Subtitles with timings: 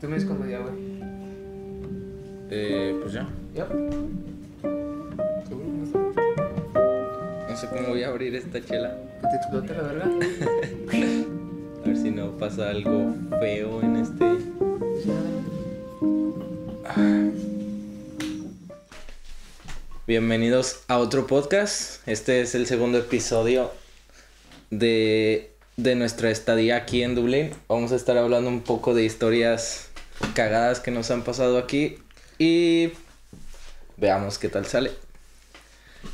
[0.00, 0.74] Tú me dices cuando ya, güey.
[2.50, 3.26] Eh, pues ya.
[3.54, 3.66] ¿Ya?
[5.48, 6.22] ¿Seguro que
[7.48, 8.94] no sé cómo voy a abrir esta chela.
[9.22, 10.04] Que te explote la verga.
[11.82, 14.36] A ver si no pasa algo feo en este.
[20.06, 22.06] Bienvenidos a otro podcast.
[22.06, 23.70] Este es el segundo episodio
[24.70, 27.50] de, de nuestra estadía aquí en Dublín.
[27.66, 29.85] Vamos a estar hablando un poco de historias
[30.34, 31.98] cagadas que nos han pasado aquí
[32.38, 32.92] y
[33.96, 34.92] veamos qué tal sale.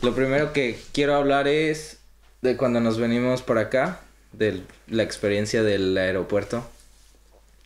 [0.01, 1.99] Lo primero que quiero hablar es
[2.41, 4.01] de cuando nos venimos por acá,
[4.33, 6.67] de la experiencia del aeropuerto.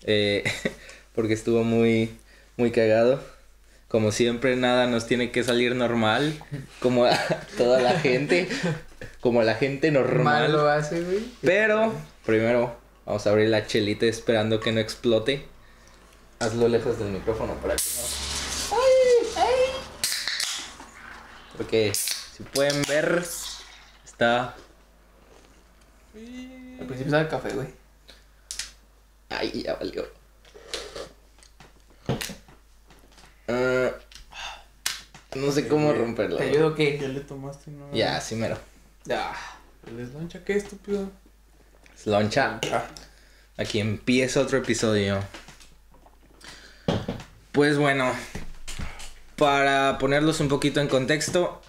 [0.05, 0.45] Eh,
[1.15, 2.11] porque estuvo muy,
[2.57, 3.23] muy cagado.
[3.89, 6.35] Como siempre, nada nos tiene que salir normal.
[6.81, 7.17] Como a
[7.57, 8.49] toda la gente.
[9.21, 10.53] Como a la gente Mal normal.
[10.53, 11.21] lo hace, güey.
[11.43, 11.93] Pero,
[12.25, 12.77] primero,
[13.07, 15.45] vamos a abrir la chelita esperando que no explote.
[16.39, 18.27] Hazlo lejos del micrófono para que no.
[21.57, 23.25] Porque, si pueden ver,
[24.05, 24.55] está.
[26.15, 27.69] Al principio sabe café, güey.
[29.31, 30.07] Ay, ya valió.
[33.49, 33.91] Ah,
[35.35, 36.37] no sé cómo romperla.
[36.37, 36.57] ¿Te güey.
[36.57, 36.99] ayudo o qué?
[36.99, 37.71] ¿Qué le tomaste?
[37.71, 37.91] No?
[37.95, 38.59] Ya, sí mero.
[39.05, 39.33] Ya.
[39.97, 41.11] ¿Les loncha qué estúpido?
[42.05, 42.61] Loncha.
[42.73, 42.87] Ah,
[43.57, 45.21] Aquí empieza otro episodio.
[47.57, 48.13] Pues bueno,
[49.37, 51.63] para ponerlos un poquito en contexto,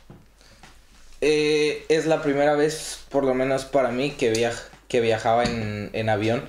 [1.21, 4.53] eh, es la primera vez, por lo menos para mí, que, viaj
[4.89, 6.43] que viajaba en, en avión.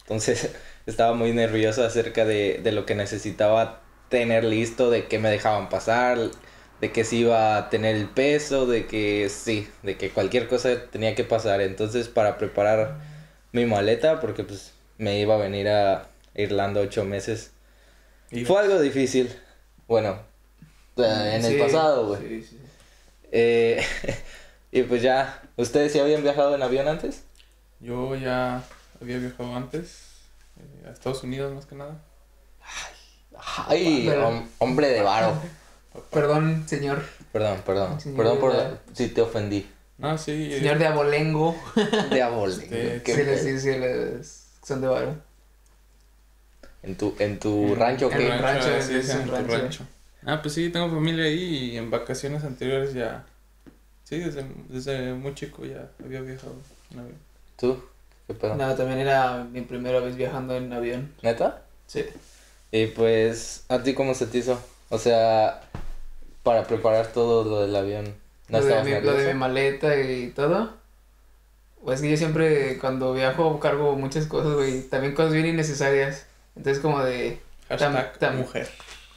[0.00, 0.50] Entonces
[0.86, 5.68] estaba muy nervioso acerca de, de lo que necesitaba tener listo, de que me dejaban
[5.68, 6.18] pasar,
[6.80, 10.86] de que si iba a tener el peso, de que sí, de que cualquier cosa
[10.90, 11.60] tenía que pasar.
[11.60, 12.98] Entonces para preparar
[13.52, 17.52] mi maleta, porque pues me iba a venir a Irlanda ocho meses.
[18.30, 19.34] Y- Fue algo difícil.
[19.88, 20.18] Bueno,
[20.96, 22.20] eh, en el Sí, pasado, güey.
[22.20, 22.58] Sí, sí.
[23.32, 23.84] Eh,
[24.72, 27.22] y pues ya, ¿ustedes ya habían viajado en avión antes?
[27.80, 28.62] Yo ya
[29.00, 30.06] había viajado antes.
[30.58, 32.02] eh, a Estados Unidos más que nada.
[33.66, 35.40] Ay, Pero- hom- hombre de varo.
[36.10, 37.02] Perdón, señor.
[37.32, 38.00] Perdón, perdón.
[38.00, 39.68] Señor Perdón por si te ofendí.
[40.02, 40.50] Ah, sí.
[40.52, 41.56] eh, Señor de abolengo.
[42.10, 42.52] De abole.
[42.54, 43.58] Este, Qué Sí, les, pedo.
[43.58, 45.16] sí, sí, les- son de varo.
[46.82, 48.26] En tu, en tu rancho, en ¿qué?
[48.26, 49.58] el rancho, sí, es en tu rancho.
[49.58, 49.84] rancho.
[50.24, 53.24] Ah, pues sí, tengo familia ahí y en vacaciones anteriores ya.
[54.04, 56.54] Sí, desde, desde muy chico ya había viajado
[56.90, 57.16] en avión.
[57.58, 57.82] ¿Tú?
[58.26, 58.56] ¿Qué pedo?
[58.56, 61.12] No, también era mi primera vez viajando en avión.
[61.22, 61.62] ¿Neta?
[61.86, 62.04] Sí.
[62.72, 64.60] Y pues, ¿a ti cómo se te hizo?
[64.88, 65.62] O sea,
[66.42, 68.14] para preparar todo lo del avión.
[68.48, 70.72] ¿No lo, de mi, lo de mi maleta y todo.
[71.84, 74.82] Pues que yo siempre cuando viajo cargo muchas cosas, güey.
[74.82, 76.26] También cosas bien innecesarias.
[76.56, 77.38] Entonces como de
[77.68, 78.68] Hashtag tam- mujer.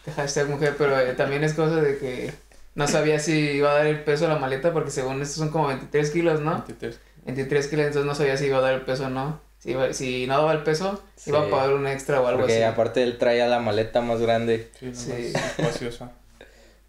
[0.06, 2.32] de hashtag mujer, pero eh, también es cosa de que
[2.76, 5.50] no sabía si iba a dar el peso a la maleta porque según esto son
[5.50, 6.52] como 23 kilos, ¿no?
[6.56, 7.00] 23.
[7.26, 9.40] 23 kilos, entonces no sabía si iba a dar el peso o no.
[9.60, 12.56] Si, iba- si no daba el peso, iba a pagar un extra o algo Porque
[12.56, 12.64] así.
[12.64, 14.70] aparte él traía la maleta más grande.
[14.80, 15.32] Sí, la Sí.
[15.34, 16.12] más espaciosa.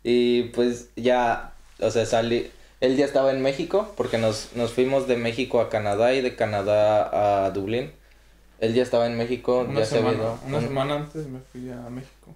[0.06, 2.50] Y pues ya, o sea, salí.
[2.80, 6.36] Él ya estaba en México, porque nos, nos fuimos de México a Canadá y de
[6.36, 7.90] Canadá a Dublín.
[8.64, 10.38] Él ya estaba en México, Una, ya se había ido.
[10.46, 12.32] una Un- semana antes me fui a México.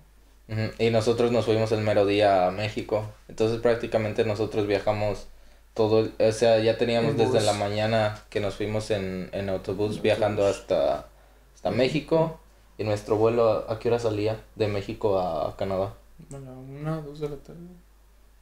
[0.48, 3.04] Ujú, Y nosotros nos fuimos el mero día a México.
[3.28, 5.26] Entonces prácticamente nosotros viajamos
[5.74, 7.44] todo, el- o sea, ya teníamos En desde bus.
[7.44, 11.06] la mañana que nos fuimos en, en autobús viajando hasta,
[11.54, 12.40] hasta México.
[12.78, 14.40] Y nuestro vuelo, ¿a qué hora salía?
[14.54, 15.94] De México a Canadá.
[16.32, 17.58] A la una, dos de la tarde.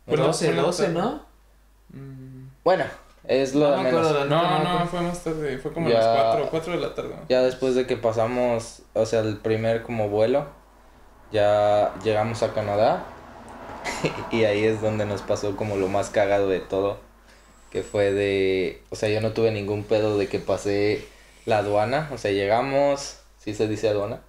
[0.05, 0.95] Pero Bueno, 12, fue en la 12, tarde.
[0.99, 1.23] ¿no?
[1.91, 2.85] Mm, Bueno,
[3.29, 4.13] es lo No de me menos.
[4.15, 6.95] la No, no, fue más tarde, fue como Ya- a las 4, 4 de la
[6.95, 7.15] tarde.
[7.29, 10.47] Ya después de que pasamos, o sea, el primer como vuelo,
[11.33, 13.05] ya llegamos a Canadá.
[14.31, 16.99] y ahí es donde nos pasó como lo más cagado de todo.
[17.71, 21.05] Que fue de, o sea, yo no tuve ningún pedo de que pasé
[21.47, 22.09] la aduana.
[22.13, 24.21] O sea, llegamos, ¿sí se dice aduana?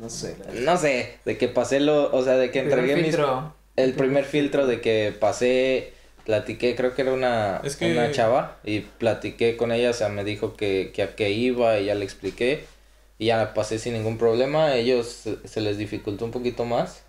[0.00, 0.36] No sé.
[0.54, 3.52] No sé, de que pasé lo, o sea, de que entregué mis- filtro.
[3.76, 5.92] el primer filtro de que pasé,
[6.24, 10.08] platiqué, creo que era una, Es que- una chava y platiqué con ella, o sea,
[10.08, 12.64] me dijo que, que a qué iba y ya le expliqué
[13.18, 16.64] y ya la pasé sin ningún problema, a ellos se, se les dificultó un poquito
[16.64, 17.02] más.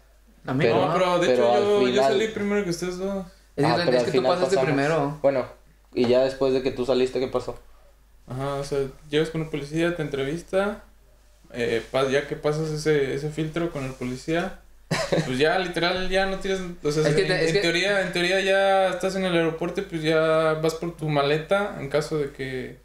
[0.46, 0.94] A mí Pero- no.
[0.94, 3.26] pero de pero hecho yo, yo final- salí primero que ustedes dos.
[3.56, 4.66] Es, Ah, que- pero es que tú pasaste pasamos.
[4.66, 5.20] primero.
[5.22, 5.46] Bueno,
[5.94, 7.58] y ya después de que tú saliste, ¿qué pasó?
[8.28, 8.80] Ajá, o sea,
[9.10, 10.84] llegas con un policía, te entrevista,
[11.54, 14.60] eh, ya que pasas ese, ese filtro con el policía,
[15.26, 17.62] pues ya literal ya no tienes, o sea, Es que en, te- es en que-
[17.62, 21.76] teoría, en teoría ya estás en el aeropuerto y pues ya vas por tu maleta
[21.80, 22.82] en caso de que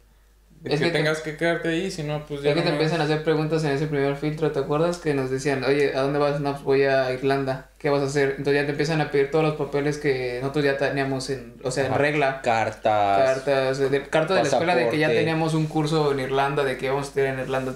[0.61, 2.63] de Es que, que te- tengas que quedarte ahí, si no, pues ya Ya que
[2.63, 4.97] te empiezan a hacer preguntas en ese primer filtro, ¿te acuerdas?
[4.97, 6.41] Que nos decían, oye, ¿a dónde vas?
[6.41, 7.69] No, pues voy a Irlanda.
[7.77, 8.31] ¿Qué vas a hacer?
[8.37, 11.71] Entonces ya te empiezan a pedir todos los papeles que nosotros ya teníamos en, o
[11.71, 12.41] sea, en regla.
[12.41, 13.25] Cartas.
[13.45, 16.75] Cartas, de, carta de la escuela de que ya teníamos un curso en Irlanda, de
[16.77, 17.75] que íbamos a estar en Irlanda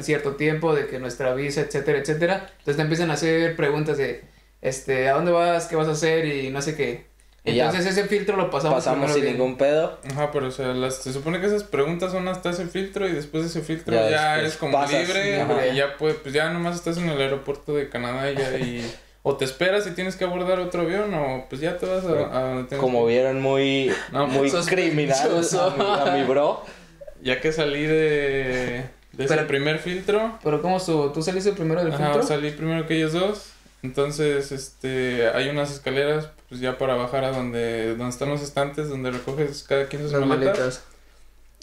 [0.00, 2.46] cierto tiempo, de que nuestra visa, etcétera, etcétera.
[2.58, 4.22] Entonces te empiezan a hacer preguntas de,
[4.60, 5.66] este, ¿a dónde vas?
[5.66, 6.24] ¿Qué vas a hacer?
[6.26, 7.06] Y no sé qué.
[7.44, 7.66] Y ya.
[7.66, 9.34] Entonces ese filtro lo pasamos, Pasamos sin bien.
[9.38, 9.98] ningún pedo.
[10.10, 13.12] Ajá, pero o sea, las, se supone que esas preguntas son hasta ese filtro y
[13.12, 15.66] después de ese filtro Ya ya, eres como pasas, libre ajá.
[15.68, 18.94] y ya pues, pues ya nomás estás en el aeropuerto de Canadá y ya y
[19.22, 22.58] o te esperas y tienes que abordar otro avión o pues ya te vas a,
[22.60, 24.74] a tengas Como que- vieron muy, No, muy sospechoso.
[24.90, 26.62] criminal a mi, a mi bro.
[27.22, 28.84] Ya que salí de,
[29.18, 31.12] de ese Pero- primer filtro, Pero ¿cómo estuvo?
[31.12, 32.22] ¿Tú saliste primero del ajá, filtro?
[32.22, 33.50] salí primero que ellos dos.
[33.82, 38.88] Entonces, este, hay unas escaleras pues ya para bajar a donde, donde están los estantes,
[38.88, 40.82] donde recoges cada quien sus maletas.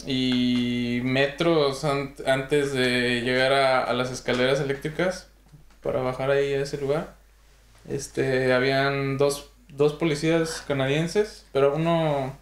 [0.06, 5.26] y metros an- antes de llegar a, a las escaleras eléctricas
[5.82, 7.14] para bajar ahí a ese lugar.
[7.88, 12.36] Este, habían dos, dos policías canadienses, pero uno,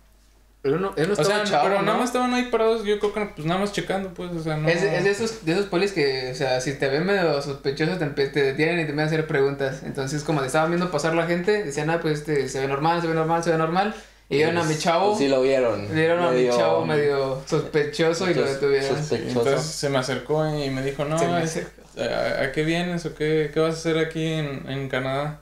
[0.64, 1.82] Pero no, él no o estaba sea, chavo, pero ¿no?
[1.86, 4.56] nada más estaban ahí parados, yo creo que pues nada más checando, pues, o sea,
[4.56, 4.66] no.
[4.66, 7.98] Es, es de esos, de esos polis que, o sea, si te ven medio sospechoso,
[7.98, 9.82] te, te detienen y te empiezan a hacer preguntas.
[9.84, 13.02] Entonces, como te estaban viendo pasar la gente, decían, ah, pues este, se ve normal,
[13.02, 13.94] se ve normal, se ve normal.
[14.30, 15.86] Y vieron a mi chavo, Sí lo vieron.
[15.94, 18.96] vieron a mi Medio- chavo medio sospechoso y lo detuvieron.
[18.96, 19.40] sospechoso.
[19.40, 21.60] Entonces se me acercó y me dijo, no, Se me es-
[21.98, 25.40] ¿a, a qué vienes o qué, qué vas a hacer aquí en, en Canadá?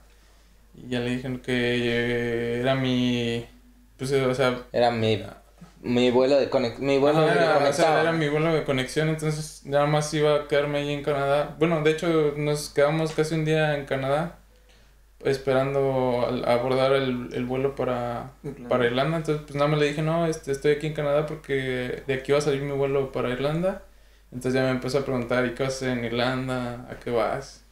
[0.75, 3.47] Y ya le dije que era mi,
[3.97, 5.23] pues, o sea, Era mi,
[5.83, 7.73] mi vuelo de conex mi vuelo era, o conectado.
[7.73, 11.57] sea, era mi vuelo de conexión, entonces nada más iba a quedarme ahí en Canadá.
[11.59, 14.39] Bueno, de hecho nos quedamos casi un día en Canadá
[15.25, 18.33] esperando abordar el, el vuelo para,
[18.69, 19.19] para Irlanda.
[19.19, 22.33] Entonces pues nada más le dije, no, este, estoy aquí en Canadá porque de aquí
[22.33, 23.85] va a salir mi vuelo para Irlanda.
[24.33, 26.87] Entonces ya me empezó a preguntar, ¿y qué vas en Irlanda?
[26.91, 27.65] ¿A qué vas?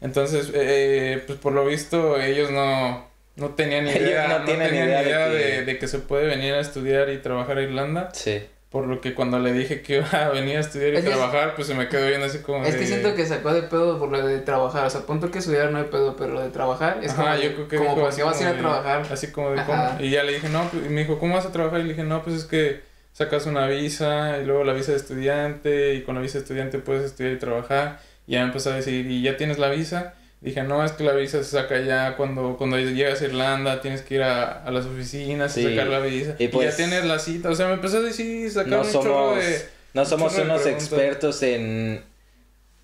[0.00, 3.07] Entonces, eh, pues por lo visto ellos no,
[3.38, 5.98] no tenían Ellos idea, no no tienen tenían idea de que- de, de que se
[6.00, 8.10] puede venir a estudiar y trabajar a Irlanda.
[8.12, 8.42] Sí.
[8.70, 11.08] Por lo que cuando le dije que iba a venir a estudiar y Es que-
[11.10, 12.80] trabajar, pues se me quedó viendo así como Es de...
[12.80, 14.84] que siento que sacó de pedo por lo de trabajar.
[14.84, 17.42] O sea, punto que estudiar no hay pedo, pero lo de trabajar es Ajá, como,
[17.42, 19.06] yo creo que como dijo por así qué vas a ir a trabajar.
[19.10, 19.94] Así como de Ajá.
[19.96, 20.04] cómo.
[20.06, 21.80] Y ya le dije, no, pues, y me dijo, ¿cómo vas a trabajar?
[21.80, 22.80] Y le dije, no, pues es que
[23.14, 26.78] sacas una visa y luego la visa de estudiante y con la visa de estudiante
[26.78, 28.00] puedes estudiar y trabajar.
[28.26, 30.12] Y ya me empezó a decir, ¿y ya tienes la visa?
[30.40, 34.02] Dije, no, es que la visa se saca ya cuando, cuando llegas a Irlanda, tienes
[34.02, 36.36] que ir a, a las oficinas y sacar la visa.
[36.38, 37.50] Y Y, pues- ya tienes la cita.
[37.50, 39.62] O sea, me empezó a decir, sacar No un somos, de...
[39.94, 40.66] no somos unos preguntas.
[40.84, 42.02] expertos en,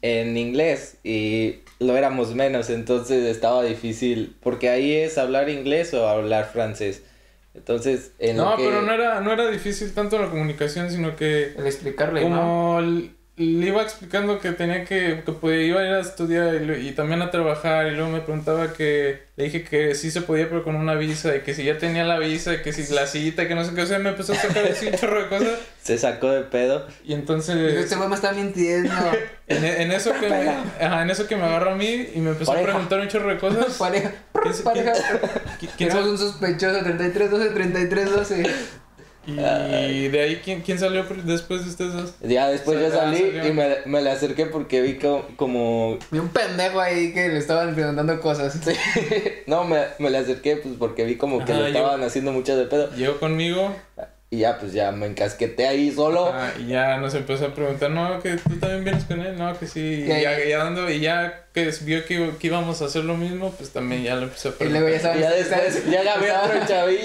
[0.02, 6.08] en inglés y lo éramos menos, entonces estaba difícil, porque ahí es hablar inglés o
[6.08, 7.02] hablar francés.
[7.54, 8.64] Entonces, en No, lo que...
[8.64, 12.26] pero no era, no era difícil tanto la comunicación, sino que El explicarle, ¿no?
[12.28, 16.54] como l- le iba explicando que tenía que, que podía, iba a ir a estudiar
[16.78, 20.20] y, y también a trabajar y luego me preguntaba que le dije que sí se
[20.22, 22.94] podía pero con una visa y que si ya tenía la visa y que si
[22.94, 25.22] la cita que no sé qué, o sea, me empezó a sacar así un chorro
[25.24, 26.86] de cosas Se sacó de pedo.
[27.04, 28.92] y entonces Este me está mintiendo.
[29.48, 32.30] en, en eso que me, ajá, en eso que me agarró a mí y me
[32.30, 32.68] empezó Pareja.
[32.70, 33.66] a preguntar un chorro de cosas.
[33.78, 34.92] pareja, ¿Quién pareja.
[35.60, 38.42] ¿Qui- quién sa- un sospechoso, 33, 12, 33, 12.
[39.26, 42.14] Y de ahí quién, quién salió después de ustedes dos?
[42.22, 43.46] Ya después yo salí salió.
[43.48, 45.98] y me, me le acerqué porque vi co- como...
[46.10, 48.58] Vi un pendejo ahí que le estaban preguntando cosas.
[49.46, 52.32] no, me, me le acerqué pues porque vi como que Ajá, le yo- estaban haciendo
[52.32, 52.90] mucho de pedo.
[52.94, 53.74] Llegó conmigo
[54.34, 56.30] Y ya pues ya me encasqueté ahí solo.
[56.34, 59.58] Ah, y ya nos empezó a preguntar, no, que tú también vienes con él, no,
[59.58, 60.04] que sí.
[60.04, 63.52] Y Ya, ya, dando, y ya que vio que, que íbamos a hacer lo mismo,
[63.52, 65.16] pues también ya lo empezó a Y luego ya preguntar.
[65.16, 65.18] estaban.
[65.18, 67.00] Y ya después ya agarré otro chavillo.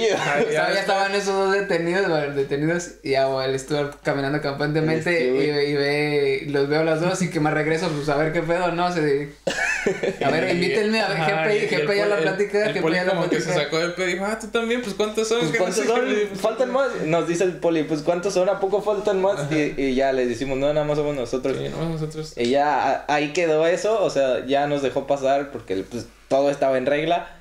[0.49, 4.41] Y Ya, ya estaban esos dos detenidos, bueno, detenidos, y ya bueno, el Stuart caminando
[4.41, 5.35] campantemente El
[5.67, 8.33] y, y ve, los veo a los dos y que me regreso, pues a ver
[8.33, 9.29] qué pedo, no, se,
[10.25, 12.81] a ver, invítenme a ver, ajá, GP, y- el GP ya la plática, El, GP
[12.81, 13.63] poli ya la como que se plática.
[13.65, 15.39] sacó de pedo y dijo, ah, tú también, pues cuántos son.
[15.41, 16.25] Pues Que no cuántos sé son, qué.
[16.27, 16.87] Pues, faltan más.
[17.19, 19.51] Nos dice el poli, pues cuántos son, a poco faltan más.
[19.51, 21.57] Y, y ya le decimos, no, nada más somos nosotros.
[21.57, 22.33] Sí, no, nosotros.
[22.37, 26.77] Y ya ahí quedó eso, o sea, ya nos dejó pasar porque pues todo estaba
[26.77, 27.35] en regla.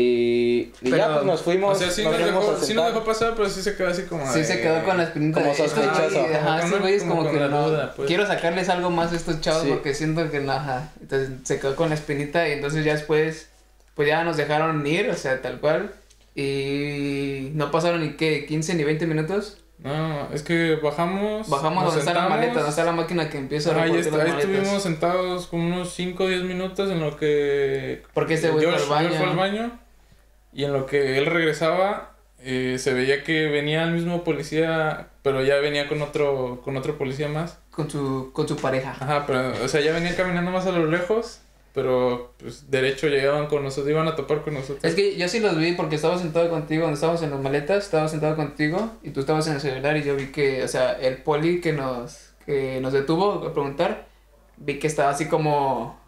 [0.00, 1.76] Y, y ya Pero, pues nos fuimos.
[1.76, 3.88] O sea, sí nos nos, dejó, a sí nos dejó pasar, pero sí se quedó
[3.88, 4.30] así como.
[4.32, 6.20] Sí, de- se quedó con la espinita Como sospechoso.
[6.20, 7.68] güeyes, Ajá, Como estos con- güeyes como como que la no.
[7.68, 8.06] duda, pues.
[8.06, 9.68] Quiero sacarles algo más a estos chavos Sí.
[9.70, 10.90] porque siento que no, ajá.
[11.00, 13.48] Entonces se quedó con la espinita y entonces ya después,
[13.96, 15.90] pues ya nos dejaron ir, o sea, tal cual.
[16.42, 19.64] Y no pasaron ni qué, 15 ni 20 minutos.
[19.78, 21.48] No, es que bajamos.
[21.48, 24.16] Bajamos donde está la maleta, donde está la máquina que empieza a Ahí, repartir est-
[24.16, 28.50] las ahí estuvimos sentados como unos 5 o 10 minutos en lo que Porque este
[28.50, 29.10] güey fue al baño.
[29.16, 29.78] Fue al baño
[30.52, 35.42] y en lo que él regresaba eh, se veía que venía el mismo policía, pero
[35.44, 37.58] ya venía con otro, con otro policía más.
[37.70, 38.90] Con su, con su pareja.
[38.98, 41.40] Ajá, pero, o sea, ya venían caminando más a lo lejos,
[41.78, 44.82] pero pues derecho llegaban con nosotros, iban a topar con nosotros.
[44.82, 47.84] Es que yo sí los vi porque estaba sentado contigo, donde estábamos en las maletas,
[47.84, 50.94] estaba sentado contigo y tú estabas en el celular y yo vi que, o sea,
[50.94, 54.08] el poli que nos, que nos detuvo a preguntar,
[54.56, 56.00] vi que estaba así como,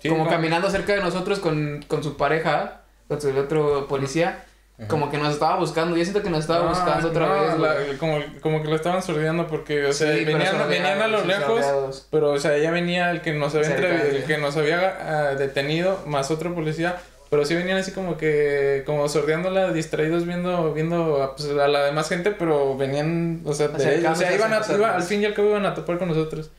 [0.00, 4.44] Sí, como no, caminando cerca de nosotros con, con su pareja, con su otro policía,
[4.88, 7.58] como que nos estaba buscando, yo siento que nos estaba ah, buscando otra no, vez.
[7.58, 11.08] la- como, como que lo estaban sordeando porque, o sea, Sí, venían, sordeados, venían a
[11.08, 12.06] lo sí, lejos, sordeados.
[12.10, 15.98] pero, o sea, ya venía el que nos había, el que nos había ah, detenido,
[16.06, 16.96] más otro policía,
[17.30, 21.84] pero sí venían así como que, como sordeándola, distraídos viendo, viendo a, pues, a la
[21.84, 25.24] demás gente, pero venían, o sea, de- o sea, iban a, iba- al fin y
[25.24, 26.50] al cabo iban a topar con nosotros.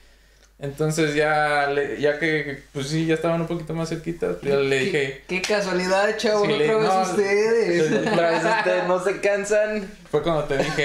[0.60, 4.80] Entonces ya, le- ya que, pues sí, ya estaban un poquito más cerquitas, ya le
[4.80, 8.08] dije, ¿Qué, qué casualidad, chavo, Sí, otra le- vez no, ustedes.
[8.08, 9.88] Otra vez ustedes no se cansan.
[10.10, 10.80] Fue cuando te dije,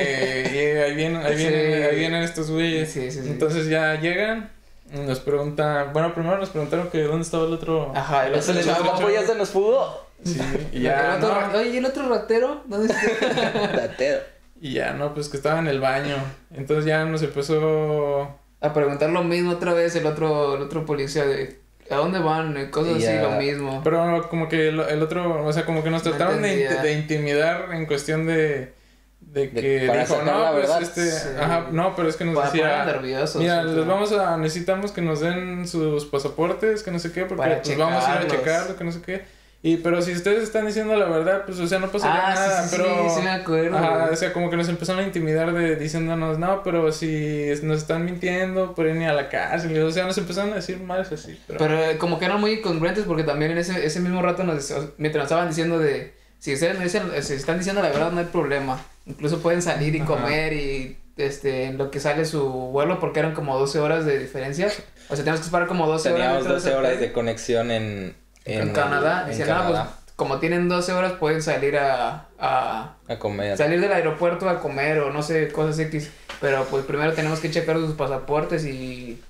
[0.74, 1.46] "Eh, ahí vienen, ahí Sí.
[1.48, 2.92] vienen, ahí vienen estos güeyes.
[2.92, 3.28] Sí, sí, sí.
[3.30, 4.50] Entonces ya llegan,
[4.92, 7.92] nos preguntan, bueno, primero nos preguntaron que dónde estaba el otro.
[7.96, 10.06] Ajá, el otro chavo ya se nos fugó.
[10.22, 10.38] Sí,
[10.72, 12.62] y El ya, otro ra- no, Oye, ¿y el otro ratero?
[12.66, 13.72] ¿Dónde está?
[13.74, 14.20] Tateo.
[14.60, 16.14] y ya, no, pues que estaba en el baño.
[16.54, 21.24] Entonces ya nos empezó, a preguntar lo mismo otra vez el otro, el otro policía
[21.26, 22.56] de ¿a dónde van?
[22.58, 23.80] Y Cosas Y así, lo mismo.
[23.84, 26.92] pero como que el, el otro, o sea, como que nos No trataron de, de
[26.92, 28.72] intimidar en cuestión de,
[29.20, 30.82] de que para dijo, no, la pues verdad".
[30.82, 31.28] este, Sí.
[31.40, 33.40] ajá, no, pero es que nos Para decía, nerviosos.
[33.42, 37.60] Mira, les vamos a, necesitamos que nos den sus pasaportes, que no sé qué, porque
[37.62, 39.41] pues vamos a ir a checarlo, que no sé qué.
[39.64, 42.62] Y pero si ustedes están diciendo la verdad, pues o sea, no pasa Ah, nada,
[42.64, 43.78] sí, sí, pero sí, sí me acuerdo.
[43.78, 47.78] Ajá, o sea, como que nos empezaron a intimidar de diciéndonos, "No, pero si nos
[47.78, 51.38] están mintiendo, pueden ir a la cárcel." O sea, nos empezaron a decir más así,
[51.46, 54.42] pero, Pero eh, como que eran muy incongruentes porque también en ese, ese mismo rato
[54.42, 58.10] nos, mientras nos estaban diciendo de si ustedes me dicen, si están diciendo la verdad
[58.10, 58.84] no hay problema.
[59.06, 60.06] Incluso pueden salir y Ajá.
[60.08, 64.18] comer y este en lo que sale su vuelo porque eran como 12 horas de
[64.18, 64.66] diferencia.
[65.08, 66.64] O sea, tenemos que esperar como 12 Teníamos horas.
[66.64, 68.14] dentro 12 horas de conexión en,
[68.44, 69.28] en, Canadá.
[69.30, 69.80] En ah, pues
[70.16, 73.56] como tienen 12 horas pueden salir a, a A comer.
[73.56, 76.10] salir del aeropuerto a comer o no sé, cosas X.
[76.40, 79.20] Pero pues primero tenemos que checar sus pasaportes y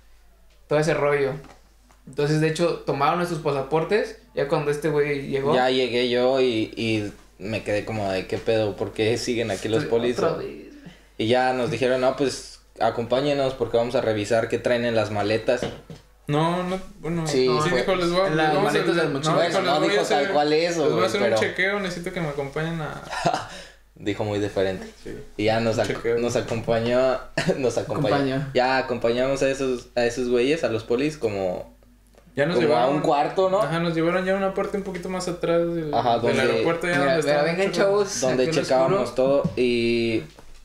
[0.66, 1.32] todo ese rollo.
[2.06, 5.54] Entonces, de hecho, tomaron nuestros pasaportes ya cuando este güey llegó.
[5.54, 9.68] Ya llegué yo y, y me quedé como de qué pedo, ¿por qué siguen aquí
[9.68, 10.18] los vez.
[11.18, 15.10] Y ya nos dijeron, no, pues acompáñenos porque vamos a revisar qué traen en las
[15.10, 15.60] maletas.
[16.32, 19.18] No, no, bueno, Sí, sí, fue- dijo, les voy a en las maletas del no,
[19.20, 21.80] dijo, les no dijo hacer- tal cual eso, Les voy a hacer pero un chequeo,
[21.80, 23.02] necesito que me acompañen a
[23.94, 24.86] dijo muy diferente.
[25.04, 25.16] sí.
[25.36, 26.18] Y ya nos, ac- Chequeo.
[26.18, 27.18] nos acompañó,
[27.58, 28.46] nos acompañó.
[28.54, 31.76] Ya acompañamos a esos, a esos güeyes, a los polis, como,
[32.34, 33.60] Ya nos como a llevaron un cuarto, ¿no?
[33.62, 36.40] Ajá, nos llevaron ya a una parte un poquito más atrás del, Ajá, del donde-
[36.40, 38.20] aeropuerto ya Mira, donde mira, vengan chavos.
[38.20, 40.22] donde checábamos todo y,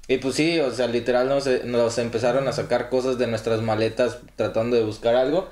[0.07, 4.19] y pues sí, o sea, literal nos, nos empezaron a sacar cosas de nuestras maletas
[4.37, 5.49] tratando de buscar algo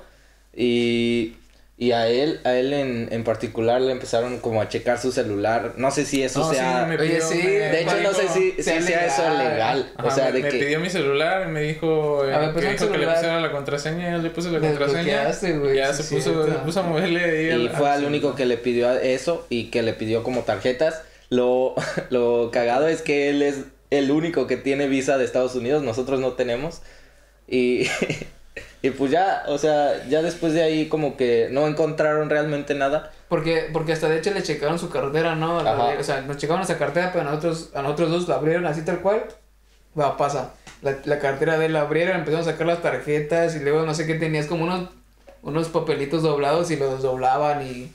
[0.56, 1.34] y,
[1.78, 5.74] y a él, a él en, en particular le empezaron como a checar su celular,
[5.76, 6.86] no sé si eso No, sí, sea...
[6.88, 9.22] me Oye, pidió- sí, me- de hecho me no sé si, si sea sea eso
[9.38, 9.92] legal.
[9.96, 10.58] Ajá, o sea, me, de me que...
[10.64, 13.06] pidió mi celular y me dijo eh, A ver, pues, que, un dijo que le
[13.06, 15.24] pusiera la contraseña, yo le puse la contraseña.
[15.60, 18.34] Güey, Ya sí, se puso, se puso a moverle ahí Y al- fue al único
[18.34, 21.02] que le pidió eso y que le pidió como tarjetas.
[21.28, 21.74] Lo,
[22.10, 23.56] lo cagado es que él es
[23.90, 26.80] el único que tiene visa de Estados Unidos, nosotros no tenemos.
[27.46, 27.86] Y,
[28.82, 33.12] y pues ya, o sea, ya después de ahí como que no encontraron realmente nada.
[33.28, 35.58] Porque, porque hasta de hecho le checaron su cartera, ¿no?
[35.60, 35.96] Ajá.
[35.98, 38.82] o sea, nos checaron nuestra cartera, pero a nosotros, a nosotros dos la abrieron así
[38.82, 39.24] tal cual.
[39.98, 40.52] Va, pasa.
[40.82, 43.94] La, la cartera de él la abrieron, empezaron a sacar las tarjetas y luego no
[43.94, 44.90] sé qué tenías, como unos,
[45.42, 47.90] unos papelitos doblados y los doblaban y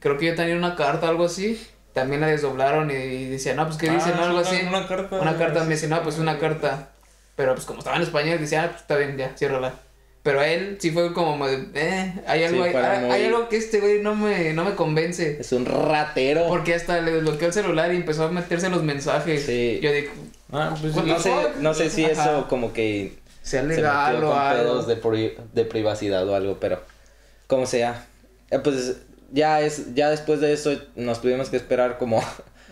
[0.00, 1.60] creo que yo tenía una carta o algo así.
[1.92, 4.60] También la desdoblaron y, y decían, no, pues qué Ah, dicen, sí, algo una- así.
[4.68, 5.20] Una carta.
[5.20, 6.90] Una carta me dice, no, pues una carta.
[7.36, 9.74] Pero pues como estaba en español, decía, ah, pues está bien, ya, ciérrala.
[10.22, 13.24] Pero a él sí fue como, de, eh, hay algo, Sí, ahí- para hay, hay
[13.26, 15.36] algo que este güey no me, no me convence.
[15.40, 16.46] Es un ratero.
[16.48, 19.44] Porque hasta le desbloqueó el celular y empezó a meterse los mensajes.
[19.44, 19.80] Sí.
[19.82, 20.12] Yo digo,
[20.52, 22.12] Ah, pues No sé, no sé si Ajá.
[22.22, 24.62] eso como que sea se legal metió o con algo.
[24.62, 26.80] pedos de, pri- de privacidad o algo, pero
[27.48, 28.06] como sea.
[28.50, 28.96] Eh, pues
[29.32, 32.22] ya es, ya después de eso nos tuvimos que esperar como,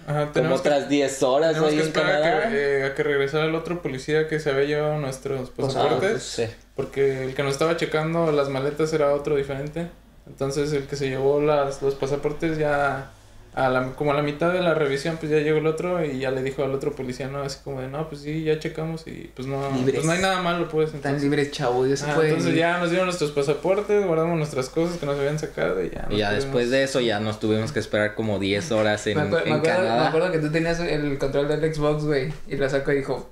[0.07, 2.49] Ajá, como otras 10 horas ahí que en esperar a Canadá.
[2.51, 6.23] que, eh, a que regresara el otro policía que se había llevado nuestros Pues, pasaportes.
[6.23, 6.47] Sí.
[6.75, 9.89] Porque el que nos estaba checando las maletas era otro diferente.
[10.27, 13.11] Entonces el que se llevó las, los pasaportes ya,
[13.55, 16.19] a la, como a la mitad de la revisión, pues ya llegó el otro y
[16.21, 17.43] ya le dijo al otro policía, ¿no?
[17.43, 20.41] Así como de, no, pues sí, ya checamos y pues no, pues no hay nada
[20.41, 20.87] malo, pues.
[20.87, 21.87] Están Entonces, libres, chavos.
[21.89, 22.55] Ya se Ah, entonces ir.
[22.57, 26.07] ya nos dieron nuestros pasaportes, guardamos nuestras cosas que nos habían sacado y ya.
[26.11, 29.25] Y ya después de eso ya nos tuvimos que esperar como 10 horas en, me,
[29.25, 32.33] acuer- me en acuerdo, me acuerdo que tú tenías el control del Xbox, güey.
[32.49, 33.31] Y lo sacó y dijo,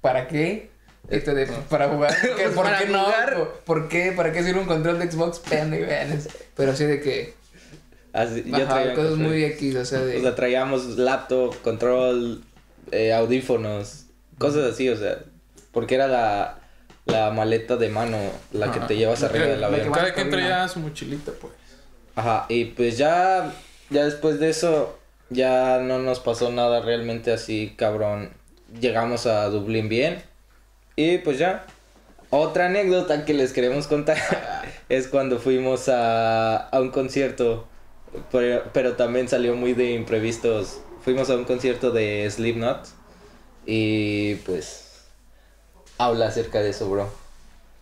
[0.00, 0.70] ¿para qué?
[1.08, 2.14] Esto de, para jugar.
[2.20, 2.28] ¿Qué?
[2.44, 3.02] Pues ¿Por para qué no?
[3.04, 3.48] jugar.
[3.64, 4.12] ¿Por qué?
[4.12, 5.40] ¿Para qué sirve un control de Xbox?
[5.40, 5.90] Pendejo.
[6.54, 7.34] Pero así de que.
[8.18, 9.28] Así, yo Ajá, traía cosas control.
[9.28, 10.18] muy X, o sea, de.
[10.18, 12.42] O sea, traíamos laptop, control,
[12.90, 14.06] eh, audífonos,
[14.38, 15.18] cosas así, o sea,
[15.72, 16.58] porque era la,
[17.06, 18.18] la maleta de mano
[18.52, 19.92] la que te llevas arriba La del avión.
[19.92, 21.52] Cada quien traía su mochilita, pues.
[22.16, 23.52] Ajá, y pues ya,
[23.90, 24.98] ya después de eso,
[25.30, 28.30] ya no nos pasó nada realmente así, cabrón.
[28.80, 30.22] Llegamos a Dublín bien.
[30.96, 31.64] Y pues ya.
[32.30, 34.18] Otra anécdota que les queremos contar
[34.90, 37.66] es cuando fuimos a, a un concierto,
[38.30, 40.80] pero, pero también salió muy de imprevistos.
[41.04, 42.86] Fuimos a un concierto de Slipknot
[43.66, 44.84] y pues
[45.98, 47.08] habla acerca de eso, bro.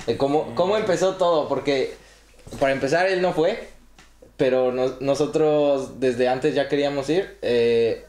[0.07, 1.95] De cómo, cómo empezó todo, porque
[2.61, 3.69] para empezar él no fue,
[4.37, 8.05] pero nos- nosotros desde antes ya queríamos ir, eh,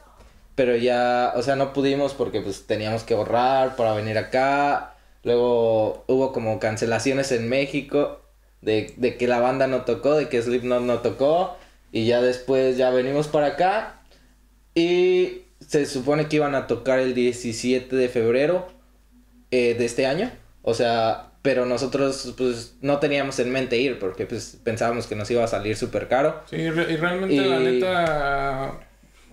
[0.56, 4.94] pero ya, o sea, no pudimos porque pues teníamos que ahorrar para venir acá.
[5.24, 8.22] Luego hubo como cancelaciones en México
[8.62, 11.56] de, de que la banda no tocó, de que Slipknot no tocó.
[11.92, 14.02] Y ya después ya venimos para acá.
[14.76, 18.68] Y se supone que iban a tocar el 17 de febrero
[19.52, 20.32] eh, de este año.
[20.62, 25.32] O sea, pero nosotros pues no teníamos en mente ir porque pues pensábamos que nos
[25.32, 26.42] iba a salir súper caro.
[26.50, 28.74] Sí, y re- y realmente Y- la neta,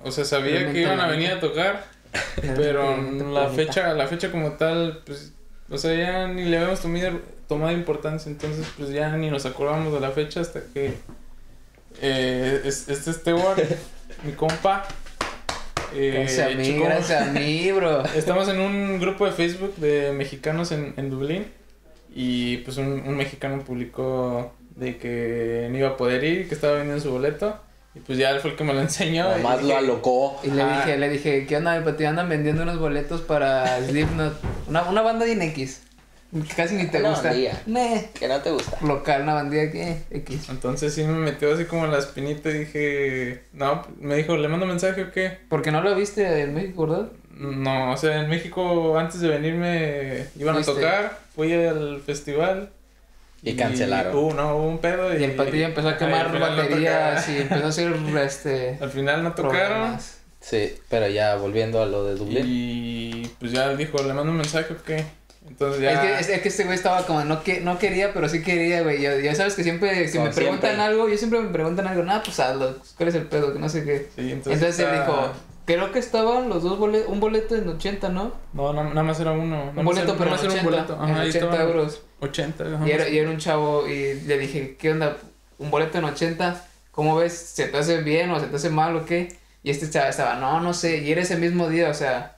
[0.02, 1.84] o sea, sabía Realmente que iban a venir a tocar,
[2.56, 2.96] pero
[3.32, 5.32] la fecha, la fecha como tal, pues,
[5.68, 9.92] o sea, ya ni le habíamos tomado, tomado importancia, entonces pues ya ni nos acordamos
[9.92, 10.94] de la fecha hasta que
[12.04, 13.56] eh, es- este Esteban,
[14.24, 14.84] mi compa,
[15.94, 18.04] eh, Gracias a mí, gracias a mí, bro.
[18.14, 21.46] Estamos en un grupo de Facebook de mexicanos en, en Dublín
[22.14, 26.74] y pues un, un mexicano publicó de que no iba a poder ir, que estaba
[26.74, 27.56] vendiendo su boleto
[27.94, 29.30] y pues ya él fue el que me lo enseñó.
[29.38, 30.40] y Nomás lo alocó.
[30.42, 32.06] Y le dije, le dije, ¿qué onda, mi?
[32.06, 34.34] Andan vendiendo unos boletos para Slipknot.
[34.66, 35.82] Una, una banda bien X.
[36.56, 37.28] Casi ni te Una gusta.
[37.28, 37.62] bandilla.
[37.66, 38.10] Meh.
[38.18, 38.78] Que no te gusta.
[38.82, 40.48] Local, una bandilla que X.
[40.48, 44.48] Entonces sí me metió así como en la espinita y dije, no, me dijo, ¿le
[44.48, 45.38] mando mensaje o qué?
[45.48, 47.08] Porque no lo viste en México, ¿verdad?
[47.30, 52.70] No, o sea, en México antes de venirme iban a tocar, fui al festival.
[53.42, 54.16] Y cancelaron.
[54.16, 55.16] Uh, no, hubo un pedo.
[55.18, 57.94] Y el patillo empezó a quemar no baterías y empezó a hacer
[58.24, 58.78] este.
[58.80, 59.98] Al final no tocaron.
[60.40, 62.44] Sí, pero ya volviendo a lo de Dublín.
[62.46, 65.04] Y pues ya dijo, ¿le mando un mensaje o qué?
[65.46, 66.18] Entonces ya...
[66.18, 68.82] Es que, es, que este güey estaba como, no, que, no quería, pero sí quería,
[68.82, 69.00] güey.
[69.00, 70.82] Ya, ya sabes que siempre, si me preguntan siempre.
[70.82, 73.52] algo, yo siempre me preguntan algo, nada, pues hazlo, ¿cuál es el pedo?
[73.52, 74.08] Que no sé qué.
[74.16, 75.32] Sí, entonces, Entonces él está- dijo,
[75.66, 78.32] creo que estaban los dos boletos, un boleto en 80, ¿no?
[78.52, 79.72] No, na- nada más era uno.
[79.76, 82.02] Un boleto, pero en 80, en ahí 80 estaban euros.
[82.20, 82.88] 80, ajá.
[82.88, 85.16] Y era, y era un chavo y le dije, ¿qué onda?
[85.58, 87.32] Un boleto en 80, ¿cómo ves?
[87.34, 89.28] ¿Se te hace bien o se te hace mal o qué?
[89.62, 92.33] Y este chavo estaba, no, no sé, y era ese mismo día, o sea,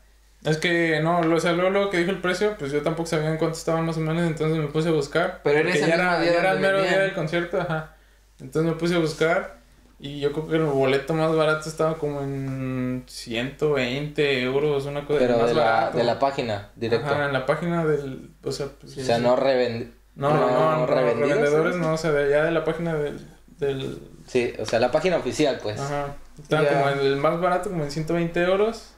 [0.46, 3.08] Es que no, lo, o sea, luego, luego que dijo el precio, pues yo tampoco
[3.08, 5.40] sabía en cuánto estaban más o menos, entonces me puse a buscar.
[5.42, 7.96] Pero era ya era, día ya era el mero día del concierto, ajá.
[8.38, 9.56] Entonces me puse a buscar
[9.98, 15.18] y yo creo que el boleto más barato estaba como en 120 euros, una cosa
[15.18, 15.98] Pero más de la, barato.
[15.98, 17.06] de la página, directo.
[17.10, 19.92] Ajá, en la página del, o sea, pues, o sea, no revend...
[20.14, 21.80] No, no, no, no, revendedores ¿sí?
[21.80, 23.20] no, o sea, de allá de la página del,
[23.58, 25.78] del Sí, o sea, la página oficial, pues.
[25.78, 26.68] ajá, estaba Ya.
[26.72, 28.92] como en el más barato, como en 120 euros.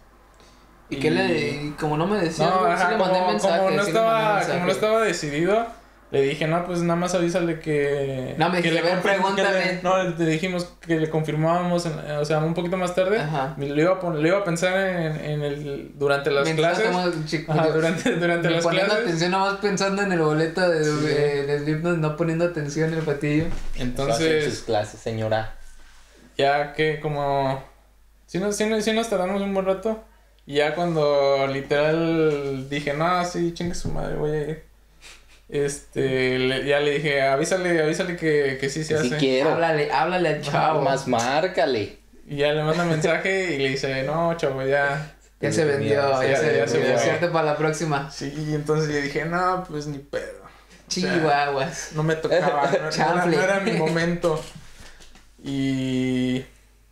[0.90, 3.32] Y que le, y como no me decía, No, algo, sí ajá, le como, mandé
[3.32, 4.52] mensaje, como no sí estaba, mensaje.
[4.54, 5.66] como no estaba decidido,
[6.10, 8.34] le dije, no, pues nada más avísale que...
[8.38, 9.64] No, me que dijiste, le a ver, confirm- que pregúntale.
[9.74, 13.18] le- no, le dijimos que le confirmábamos, en- o sea, un poquito más tarde.
[13.20, 13.54] Ajá.
[13.58, 16.96] Lo iba a, pon- lo iba a pensar en, en el, durante las Mientras clases.
[16.96, 19.06] estamos, chico, Ajá, durante, durante las poniendo clases.
[19.06, 20.90] atención nomás pensando en el boleto de, Sí.
[21.06, 23.44] de, de no poniendo atención en el patillo.
[23.44, 25.56] Eso hace en sus Entonces, clases, señora.
[26.38, 27.62] ya que como...
[28.26, 30.04] Sí nos, sí, nos, sí nos tardamos un buen rato.
[30.48, 34.62] Y ya cuando literal dije, no, sí, chingue su madre, voy a ir.
[35.50, 39.16] Este, le- ya le dije, avísale, avísale que, que sí se Que hace.
[39.18, 39.50] quiero.
[39.50, 40.80] Háblale, háblale al chavo.
[40.80, 41.98] Más márcale.
[42.26, 45.14] Y ya le manda mensaje y le dice, no, chavo, ya.
[45.40, 45.90] Ya se vendió,
[46.22, 46.98] ya, Ya- se ya se vendió.
[46.98, 48.10] Suerte para la próxima.
[48.10, 50.38] Sí, y entonces yo dije, no, pues ni pedo.
[50.88, 51.90] Chihuahuas.
[51.94, 53.36] No me tocaba, no, no era, Chanfle.
[53.36, 54.42] no era mi momento.
[55.44, 56.44] Y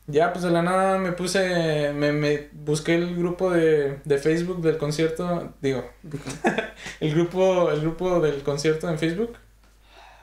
[0.09, 4.63] ya, pues de la nada me puse, me, me busqué el grupo de, de Facebook
[4.63, 5.85] del concierto, digo,
[7.01, 9.37] el grupo, el grupo del concierto en Facebook.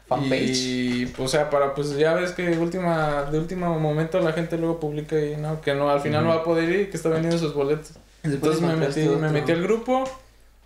[0.08, 0.58] fanpage.
[0.58, 4.58] Y, pues, o sea, para, pues, ya ves que última, de último momento la gente
[4.58, 5.60] luego publica y, ¿no?
[5.60, 7.92] Que no, al final no va a poder ir y que está vendiendo sus boletos.
[8.24, 10.06] Entonces me metí, me metí al grupo,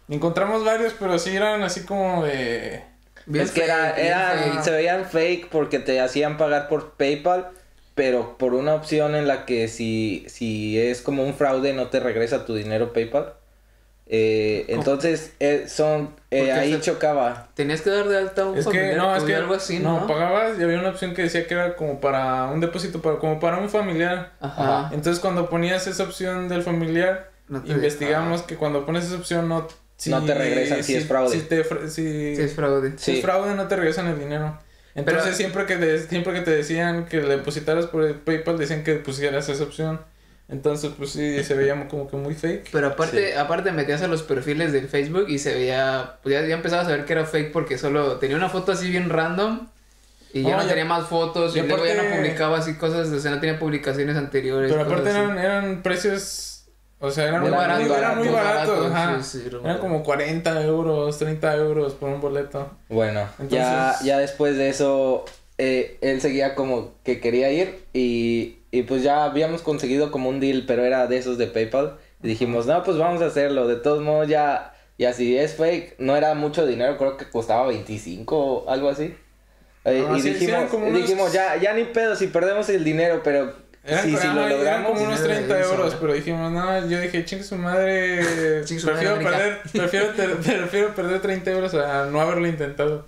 [0.10, 2.84] encontramos varios, pero sí eran así como de...
[3.25, 4.63] Bien es que era, fake.
[4.63, 7.49] se veían fake porque te hacían pagar por PayPal,
[7.97, 11.99] pero por una opción en la que si, si es como un fraude no te
[11.99, 13.33] regresa tu dinero PayPal.
[14.10, 17.49] Eh, entonces eh, son eh, ahí se- chocaba.
[17.55, 19.41] Tenías que dar de alta a un Es que, familiar no, es tuyo, que...
[19.41, 19.99] algo así, ¿no?
[20.01, 23.17] no, pagabas y había una opción que decía que era como para un depósito, para,
[23.17, 24.31] como para un familiar.
[24.39, 24.89] Ajá.
[24.93, 29.49] Entonces cuando ponías esa opción del familiar, No te- investigamos que cuando pones esa opción
[29.49, 29.67] no...
[30.05, 31.31] No te regresan si es fraude.
[31.36, 32.91] Si, te si- es fraude.
[32.91, 33.17] si Sí.
[33.17, 34.57] es fraude no te regresan el dinero.
[34.97, 38.57] Entonces Pero- siempre que te, siempre que te decían que le depositaras por el PayPal
[38.57, 40.01] decían que pusieras esa opción.
[40.49, 42.69] Entonces pues sí se veía como que muy fake.
[42.71, 43.38] Pero aparte, Sí.
[43.38, 46.91] aparte metías a los perfiles del Facebook y se veía, pues ya, ya empezabas a
[46.91, 49.67] ver que era fake porque solo tenía una foto así bien random
[50.33, 52.17] y ya No, no y tenía a- más fotos y, y luego ya no aparte-
[52.17, 54.71] publicaba así cosas, o sea, no tenía publicaciones anteriores.
[54.71, 56.56] Pero aparte eran, eran precios,
[56.99, 58.79] o sea, eran Muy muy, barato, muy muy baratos.
[58.91, 59.23] barato, ajá.
[59.23, 62.71] sí, sí, era eran como 40 euros, 30 euros por un boleto.
[62.89, 65.25] Bueno, ya, Entonces- ya después de eso,
[65.60, 70.39] eh, él seguía como que quería ir y, y pues ya habíamos conseguido como un
[70.39, 71.97] deal, pero era de esos de PayPal.
[72.23, 73.67] Y dijimos, no, pues vamos a hacerlo.
[73.67, 77.67] De todos modos, ya, ya si es fake, no era mucho dinero, creo que costaba
[77.67, 79.15] 25 o algo así.
[79.86, 83.53] Eh, Ah, y dijimos, unos- dijimos ya, ya ni pedo si perdemos el dinero, pero
[83.88, 84.19] Eran, sí, lo
[84.89, 86.00] como unos dinero de 30 eso, euros, ¿no?
[86.00, 88.17] pero dijimos, no, yo dije, chingue su madre,
[88.67, 89.32] prefiero, América".
[89.32, 93.06] perder, prefiero, ter- prefiero perder 30 euros a no haberlo intentado.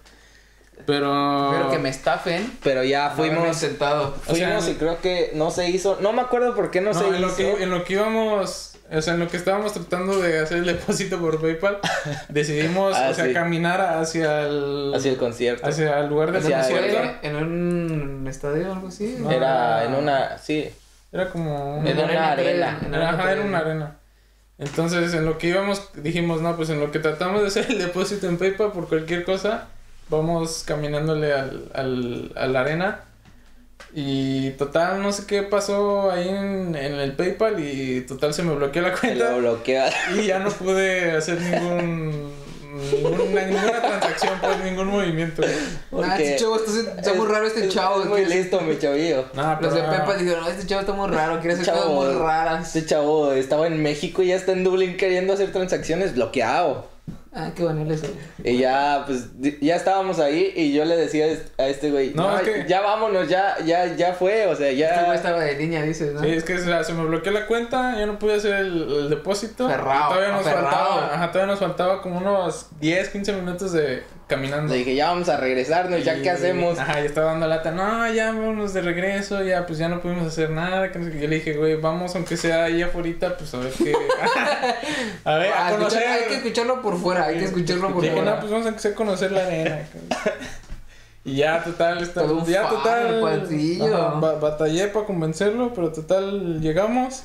[0.85, 1.49] Pero...
[1.51, 2.57] Pero que me estafen.
[2.63, 3.49] Pero ya fuimos.
[3.49, 6.93] O sea, fuimos y creo que no se hizo, no me acuerdo por qué no,
[6.93, 7.27] No, se en, hizo.
[7.27, 10.57] lo que, en lo que íbamos, o sea, en lo que estábamos tratando de hacer
[10.59, 11.79] el depósito por PayPal,
[12.29, 13.33] decidimos, Ah, o sea, sí.
[13.33, 15.67] caminar hacia el, Hacia el concierto.
[15.67, 17.17] hacia el lugar del Hacia ¿Fue concierto.
[17.27, 19.15] en un estadio o algo así?
[19.19, 19.31] No.
[19.31, 20.69] Era en una, sí,
[21.11, 22.79] Era como un- En una arena.
[22.85, 23.95] en Era, ajá, era una arena.
[24.57, 27.79] Entonces, en lo que íbamos, dijimos, no, pues en lo que tratamos de hacer el
[27.79, 29.67] depósito en PayPal por cualquier cosa,
[30.09, 32.99] vamos caminándole al, al, a la arena.
[33.93, 38.53] Y total, no sé qué pasó ahí en, en el PayPal y total se me
[38.53, 39.31] bloqueó la cuenta.
[39.31, 39.89] lo bloquea.
[40.15, 42.31] Y ya no pude hacer ningún,
[42.91, 45.41] ninguna, ninguna transacción, pues ningún movimiento.
[45.91, 48.01] Nah, este chavo está, está muy raro este es- chavo.
[48.03, 49.25] Es muy listo, mi chavillo.
[49.33, 51.95] Nah, Los de pero- Pepa dijeron, no, este chavo está muy raro, quiere hacer Chavo,
[51.95, 52.75] cosas muy raras.
[52.75, 56.87] Este chavo estaba en México y ya está en Dublín queriendo hacer transacciones bloqueado.
[57.41, 58.07] Ah, qué bueno eso.
[58.43, 59.27] Y ya, pues,
[59.61, 61.25] ya estábamos ahí y yo le decía
[61.57, 64.67] a este- güey, No, no, es que- ya vámonos, ya, ya, ya fue, o sea,
[64.69, 65.15] Este güey ya...
[65.15, 66.19] estaba de niña, dices, ¿no?
[66.21, 68.91] Sí, es que o sea, se me bloqueó la cuenta, ya no pude hacer el,
[68.91, 69.67] el depósito.
[69.67, 70.69] Aferrado, Y todavía nos aferrado.
[70.69, 74.71] faltaba, ajá, todavía nos faltaba como unos 10, 15 minutos de caminando.
[74.71, 76.79] Le dije, ya vamos a regresarnos, ya qué hacemos.
[76.79, 77.71] Ajá, ya estaba dando lata.
[77.71, 80.89] No, ya vámonos de regreso, ya pues ya no pudimos hacer nada.
[80.93, 80.99] que.
[80.99, 83.93] Yo le dije, güey, vamos aunque sea ahí afuera, pues a ver qué.
[85.25, 86.07] a ver, a escuchar- conocer.
[86.07, 88.35] hay que escucharlo por fuera, hay que escucharlo por Dije, fuera.
[88.35, 89.79] no, pues vamos a conocer la arena.
[91.25, 93.19] y ya, total, está, Todo ya, total.
[93.19, 93.85] Juancillo.
[93.97, 97.23] ajá, ba- batallé para convencerlo, pero total, llegamos.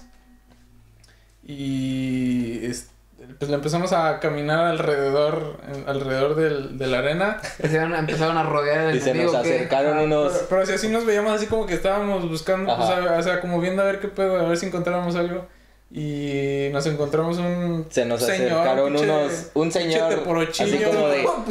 [1.46, 2.88] Y es-
[3.38, 7.40] pues le empezamos a caminar alrededor, alrededor del, de la arena.
[7.58, 10.32] Empezaron, empezaron a rodear el Y se nos acercaron Ajá, unos...
[10.32, 13.40] Pero, pero si así nos veíamos así como que estábamos buscando, pues, a- o sea,
[13.40, 15.46] como viendo a ver qué pedo, a ver si encontrábamos algo.
[15.96, 19.32] Y nos encontramos un Se nos señor, acercaron pinche- unos...
[19.54, 21.24] Un señor, así como de...
[21.26, 21.44] Oh,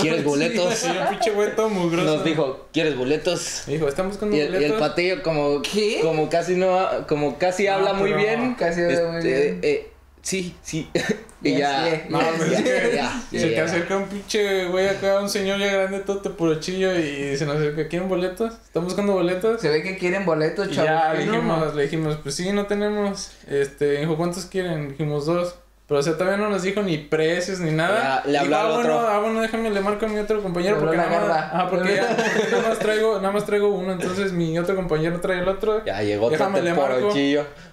[0.00, 0.74] ¿Quieres boletos?
[0.74, 2.04] Sí, un pinche mugroso.
[2.16, 3.64] Nos dijo, ¿quieres boletos?
[3.66, 4.80] Dijo, ¿están buscando Y el, y el boletos?
[4.80, 5.98] patillo como, ¿Qué?
[6.02, 8.54] como casi no, como casi No, habla muy bien.
[8.54, 9.58] Casi habla muy este, bien.
[9.62, 9.91] eh,
[10.22, 10.90] sí, sí.
[11.42, 12.06] y ya.
[12.08, 12.20] No,
[13.30, 17.44] se te acerca un pinche güey acá, un señor ya grande, todo tepurochillo, y se
[17.44, 18.54] nos acerca, ¿quieren boletos?
[18.64, 19.60] ¿Están buscando boletos?
[19.60, 20.84] Se ve que quieren boletos, chavos.
[20.84, 21.32] ya le ¿no?
[21.32, 23.32] dijimos, le dijimos, pues sí, no tenemos.
[23.48, 24.88] Este, dijo, ¿cuántos quieren?
[24.90, 25.56] Dijimos dos.
[25.92, 28.22] Pero o sea, todavía no nos dijo ni precios ni nada.
[28.24, 29.08] Le Dijo, habló ah, al bueno, otro.
[29.10, 31.96] ah, bueno, déjame le marco a mi otro compañero Le porque nada más, ajá, porque
[31.96, 35.48] ya, porque nada más traigo, nada más traigo uno, entonces mi otro compañero trae el
[35.48, 35.84] otro.
[35.84, 37.12] Ya llegó otro Déjame, le marco.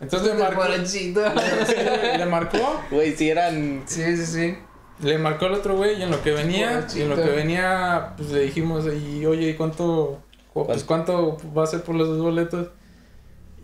[0.01, 0.63] Entonces le marcó.
[0.86, 1.13] Sí,
[2.17, 3.84] le marcó, Güey, si eran.
[3.86, 4.58] Sí, sí, sí.
[5.01, 8.15] le marcó al otro güey y en lo que venía, y en lo que venía,
[8.17, 10.19] pues le dijimos, y oye, ¿y cuánto,
[10.53, 12.67] pues cuánto va a ser por los dos boletos?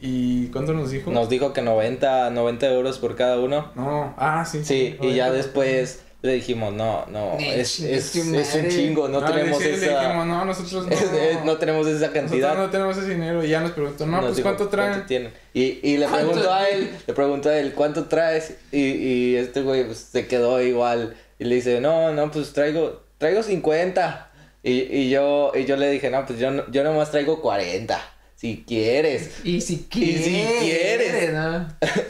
[0.05, 1.09] ¿Y cuánto nos dijo?
[1.11, 3.71] Nos dijo que 90, 90 euros por cada uno.
[3.75, 4.63] No, ah, sí.
[4.63, 9.27] Sí, y ya después le dijimos, no, no, es, es, es un chingo, no, le
[9.27, 9.99] tenemos le esa.
[10.01, 10.91] dijimos, no, nosotros no.
[10.91, 12.57] es- no tenemos esa Nosotros cantidad.
[12.57, 13.43] no tenemos ese dinero.
[13.43, 15.05] Y ya nos preguntó, no, Nos pues dijo, cuánto traen.
[15.05, 15.33] tienen?
[15.53, 18.55] Y, y le ¿Cuánto preguntó a él, le preguntó a él, ¿cuánto traes?
[18.71, 21.15] Y, y este güey pues, se quedó igual.
[21.37, 24.31] Y le dice, no, no, pues traigo, traigo 50.
[24.63, 27.99] Y, y yo, y yo le dije, no, pues yo, no- yo nomás traigo 40,
[28.35, 29.31] si quieres.
[29.43, 30.23] Y si Y quieres.
[30.25, 31.33] si quieres.
[31.33, 31.67] ¿no?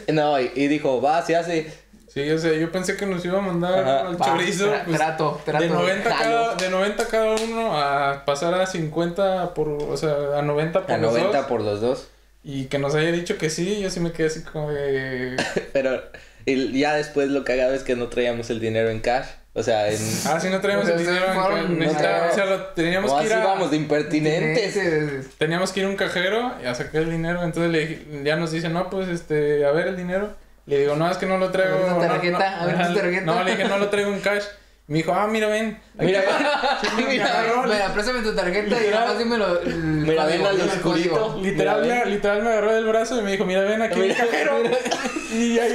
[0.12, 1.72] No, y, y dijo, va, se hace.
[2.08, 4.08] Sí, o sea, yo pensé que nos iba a mandar Ajá.
[4.08, 4.72] al Va, chorizo.
[4.72, 5.62] tra- pues, trato, trato.
[5.64, 6.22] de 90, jalo.
[6.44, 10.92] cada, de 90 cada uno a pasar a 50 por, o sea, a 90 por
[10.92, 11.46] A los 90 dos.
[11.46, 12.08] por los dos.
[12.42, 15.36] Y que nos haya dicho que sí, yo sí me quedé así como de...
[15.74, 16.00] Pero
[16.46, 19.26] y ya después lo cagado es que no traíamos el dinero en cash.
[19.58, 19.98] O sea, en...
[20.26, 21.24] Ah, sí, no traíamos el dinero.
[21.32, 22.30] en ca- no necesitaba- sé.
[22.30, 23.44] o sea, lo- teníamos que ir así a...
[23.46, 25.28] vamos de impertinentes.
[25.38, 27.42] Teníamos que ir a un cajero y a sacar el dinero.
[27.42, 30.34] Entonces le dije- ya nos dice, no, pues, este, a ver el dinero.
[30.66, 31.76] Le digo, no, es que no lo traigo.
[31.76, 33.24] A ver tu tarjeta, no, a ver tu tarjeta.
[33.24, 34.44] No, le dije, no lo traigo en cash.
[34.88, 35.80] Me dijo, ah, mira, ven.
[35.94, 36.78] Mira, va".
[36.80, 38.90] Sí, me mira, préstame tu tarjeta y Literal.
[38.92, 39.60] nada más dímelo.
[39.62, 41.40] el Mira, ven al oscurito.
[41.42, 44.14] Literal, Mira, mira, literal me agarró del brazo y me dijo, mira, ven aquí Mira,
[44.14, 44.62] el cajero.
[45.32, 45.74] Y ahí,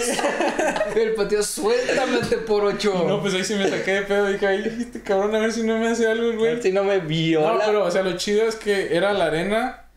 [0.96, 3.04] El patio, suéltame este por ocho.
[3.06, 4.28] no, pues ahí sí me saqué de pedo.
[4.28, 6.62] Dije, ay, este cabrón, a ver si no me hace algo güey.
[6.62, 7.52] si no me viola.
[7.54, 9.88] No, pero, o sea, lo chido es que era la arena.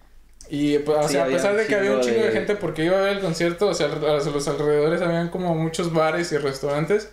[0.50, 2.56] Y, pues, o sea, a pesar de que había un chingo chingo de de- gente
[2.56, 3.90] porque iba a ver el concierto, o sea, a
[4.30, 7.10] los alrededores habían como muchos bares y restaurantes.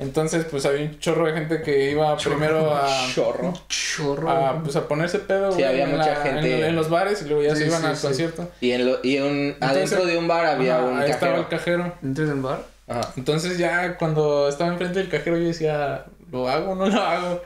[0.00, 3.52] Entonces, pues había un chorro de gente que iba primero a, Chorro.
[3.68, 4.30] Chorro.
[4.30, 6.58] a, pues, a ponerse pedo Sí, güey, había en, mucha la- gente.
[6.58, 8.06] en, en los bares y luego ya Sí, se iban sí, al sí.
[8.06, 8.48] concierto.
[8.62, 11.36] Y, en lo, y un, adentro Entonces- de un bar había Ajá, un ahí estaba
[11.36, 11.82] el cajero.
[11.82, 11.94] cajero.
[12.02, 12.62] ¿Entres en bar?
[12.88, 13.12] Ajá.
[13.16, 17.42] Entonces ya cuando estaba enfrente del cajero yo decía, ¿lo hago o no lo hago?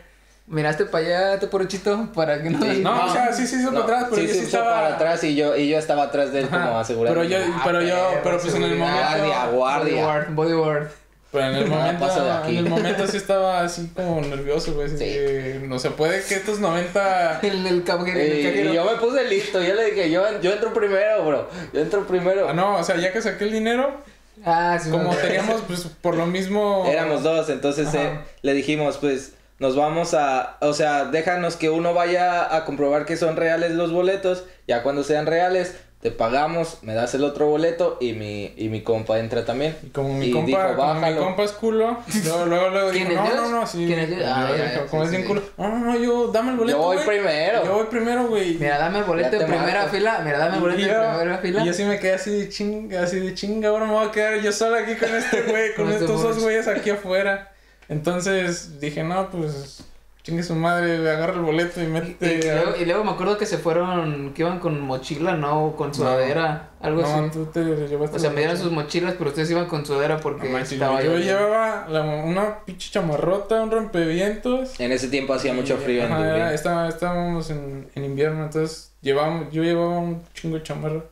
[0.47, 2.61] Miraste para allá, te porochito, para que no.
[2.63, 2.83] Sí.
[2.83, 4.59] No, o sea, sí se hizo No, para atrás, pero sí, yo se sí hizo
[4.59, 4.75] estaba...
[4.75, 7.19] para atrás y yo, y yo estaba atrás de él Ajá, como asegurando.
[7.21, 9.01] Pero yo, Ah, pero yo, pero pues en el momento...
[9.01, 9.95] Guardia, guardia.
[10.05, 10.89] Bodyguard, bodyguard.
[11.35, 12.51] Pero en el momento, paso de aquí.
[12.53, 14.87] en el momento sí estaba así como nervioso, güey.
[14.87, 15.05] así Sí.
[15.05, 17.41] que, no se puede que estos 90...
[17.43, 18.71] El, el cajero.
[18.71, 21.51] Y, yo me puse listo, yo le dije, yo, yo entro primero, bro.
[21.73, 22.49] Yo entro primero.
[22.49, 24.01] Ah, no, o sea, ya que saqué el dinero,
[24.45, 26.87] Ah, sí, como teníamos, pues, por lo mismo...
[26.89, 31.95] Éramos dos, entonces eh, le dijimos, pues, nos vamos a, o sea, déjanos que uno
[31.95, 36.93] vaya a comprobar que son reales los boletos, ya cuando sean reales, te pagamos, me
[36.93, 39.75] das el otro boleto y mi, y mi compa entra también.
[39.83, 43.09] Y como mi Y compa, dijo, como mi compa es culo, luego, luego, luego ¿Quién
[43.09, 43.87] dijo, es no, no, no, sí.
[43.87, 44.23] ¿Quién es Dios?
[44.27, 45.29] Ah, ya, ya, como sí, es bien sí.
[45.29, 47.09] culo, no, no, no, yo, dame el boleto, Yo voy güey".
[47.09, 47.65] primero.
[47.65, 48.55] Yo voy primero, güey.
[48.59, 49.89] Mira, dame el boleto te primera marco.
[49.97, 50.21] fila.
[50.23, 50.87] Mira, dame el boleto yo-
[51.19, 51.63] primera fila.
[51.63, 54.11] Y yo sí me quedé así de chinga, así de chinga, ahora me voy a
[54.11, 57.51] quedar yo solo aquí con este güey, con Con estos dos güeyes aquí afuera.
[57.89, 59.83] Entonces dije, no, pues
[60.25, 62.39] chingue su madre, agarra el boleto y Y, métete.
[62.39, 65.67] y luego, y luego me acuerdo que se fueron, que iban con mochila, ¿no?
[65.67, 67.31] O con sudadera, algo no, así.
[67.31, 68.85] tú te llevaste O sea, me dieron sus mochila.
[68.85, 73.63] mochilas, pero ustedes iban con sudadera porque No estaba yo llevaba la- una pinche chamarrota,
[73.63, 74.81] un rompevientos.
[74.81, 78.93] En ese tiempo hacía mucho frío en Ajá, era- estaba- estábamos en, en invierno, entonces
[79.03, 81.03] llevábamos, yo llevaba un chingo de chamarra.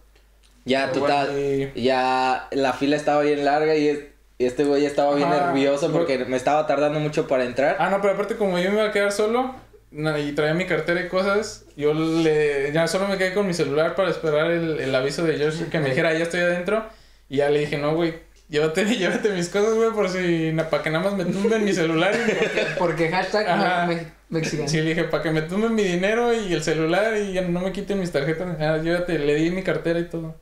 [0.65, 4.09] Ya, total, bueno, y- ya la fila estaba bien larga y,
[4.43, 7.77] y este güey estaba bien Ajá, nervioso porque me estaba tardando mucho para entrar.
[7.79, 9.55] Ah, no, pero aparte como yo me iba a quedar solo
[9.93, 13.95] y traía mi cartera y cosas, yo le ya solo me quedé con mi celular
[13.95, 16.85] para esperar el, el aviso de Josh que me dijera, ya estoy adentro.
[17.29, 18.15] Y ya le dije, no, güey,
[18.49, 22.13] llévate, llévate mis cosas, güey, por si, para que nada más me tumben mi celular.
[22.17, 23.87] y- Porque hashtag Ajá.
[23.87, 24.69] me- me- mexicano.
[24.69, 27.61] Sí, le dije, para que me tumben mi dinero y el celular y ya no
[27.61, 28.59] me quiten mis tarjetas.
[28.83, 30.35] llévate, le di mi cartera y todo.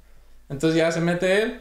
[0.49, 1.61] Entonces ya se mete él.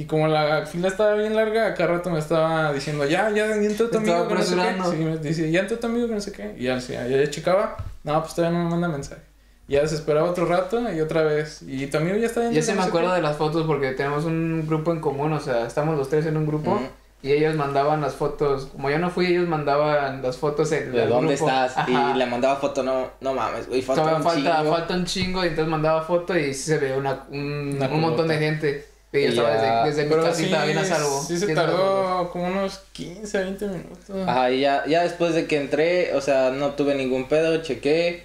[0.00, 3.54] Y como la fila estaba bien larga, acá rato me estaba diciendo, ya, ya, ya
[3.56, 4.90] entró tu amigo que no sé qué.
[4.90, 6.54] Sí, me dice, ya entró tu amigo que no sé qué.
[6.58, 9.20] Y ya, decía, ya, ya checaba, no, pues todavía no me manda mensaje.
[9.68, 11.60] Y ya se esperaba otro rato y otra vez.
[11.66, 12.56] Y tu amigo ya está dentro.
[12.58, 15.66] Yo sí me acuerdo de las fotos porque tenemos un grupo en común, o sea,
[15.66, 16.82] estamos los tres en un grupo Ujú.
[17.22, 21.06] y ellos mandaban las fotos, como yo no fui, ellos mandaban las fotos en ¿De
[21.06, 21.46] dónde grupo.
[21.46, 21.76] estás?
[21.76, 22.12] Ajá.
[22.14, 24.72] Y le mandaba foto, no, no mames, güey, falta Todavía un falta, chingo.
[24.74, 28.00] falta un chingo y entonces mandaba foto y sí se ve una, un, Una un
[28.00, 28.89] montón de gente.
[29.12, 31.22] Yo estaba ya- desde, desde mi casita sí, bien a salvo.
[31.26, 34.28] sí se tardó como unos 15, 20 minutos.
[34.28, 38.24] Ajá, y ya, ya después de que entré, o sea, no tuve ningún pedo, chequé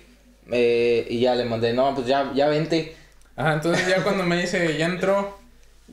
[0.52, 2.96] eh, y ya le mandé, no, pues ya, ya vente.
[3.36, 5.38] Ajá, entonces ya cuando me dice, ya entró,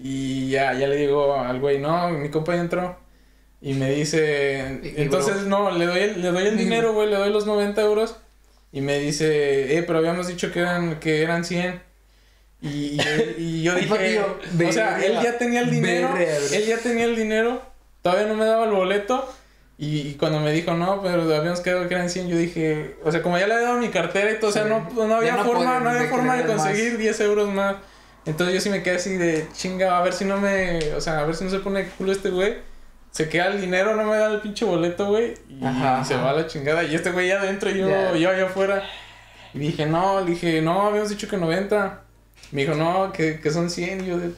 [0.00, 2.96] y ya, ya le digo al güey, no, mi compa ya entró.
[3.62, 7.08] Y me dice, Y- y entonces no, le doy el, le doy el dinero, güey,
[7.08, 8.16] le doy los 90 euros.
[8.72, 11.80] Y me dice, eh, pero habíamos dicho que eran, que eran 100.
[12.62, 12.98] Y,
[13.38, 17.16] y, yo- dije, yo, o sea, él ya tenía el dinero, él ya tenía el
[17.16, 17.60] dinero,
[18.02, 19.28] todavía no me daba el boleto.
[19.78, 23.10] Y, y cuando me dijo, no, pero habíamos quedado que eran 100, yo dije, o
[23.10, 25.32] sea, como ya le había dado mi cartera y todo, o sea, no, no había
[25.36, 26.66] no forma, no había de forma de querer más.
[26.66, 27.76] conseguir 10 euros más.
[28.24, 31.18] Entonces yo sí me quedé así de chinga, a ver si no me, o sea,
[31.18, 32.58] a ver si no se pone culo este güey.
[33.10, 35.34] Se queda el dinero, no me da el pinche boleto, güey.
[35.48, 36.22] Y, Ajá, se ajá.
[36.22, 36.84] va a la chingada.
[36.84, 38.14] Y este güey ya adentro y yo, Ya.
[38.14, 38.84] yo allá afuera.
[39.52, 42.00] Y dije, no, le dije, no, habíamos dicho que 90.
[42.52, 44.04] Me dijo, no, que, que son 100.
[44.04, 44.30] Y yo de,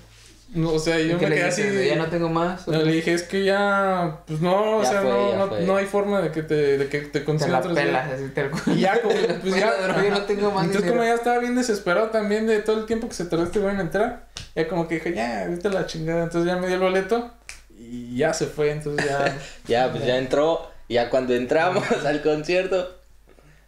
[0.55, 1.63] No, o sea, ¿Y yo me quedé así.
[1.87, 2.67] Ya no tengo más.
[2.69, 5.87] No, le dije, es que ya, pues no, o sea, fue, no, no, no hay
[5.87, 8.25] forma de que te, de que te Te consiga la pelas, así.
[8.73, 11.05] Y ya, como, pues ya, yo no tengo más Entonces, como dinero.
[11.05, 13.81] ya estaba bien desesperado también de todo el tiempo que se tardó este güey en
[13.81, 16.23] entrar, ya como que dije, ya, a la chingada.
[16.23, 17.33] Entonces ya me dio el boleto
[17.77, 18.71] y ya se fue.
[18.71, 19.37] Entonces ya.
[19.67, 20.71] Ya, pues ya entró.
[20.89, 22.95] Ya cuando entramos al concierto,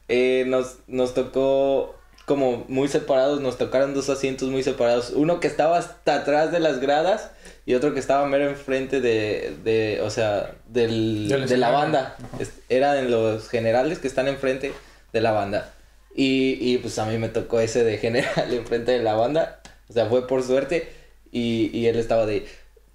[0.09, 1.96] eh, nos, nos tocó
[2.27, 3.41] como muy separados.
[3.41, 5.11] Nos tocaron dos asientos muy separados.
[5.15, 7.31] Uno que estaba hasta atrás de las gradas
[7.65, 12.17] y otro que estaba mero enfrente de, de o sea, del, de la banda.
[12.39, 14.73] Es- Eran los generales que están enfrente
[15.15, 15.73] de la banda.
[16.15, 19.61] Y, y pues a mí me tocó ese de general enfrente de la banda.
[19.89, 20.93] O sea, fue por suerte.
[21.33, 22.47] Y, y él estaba de,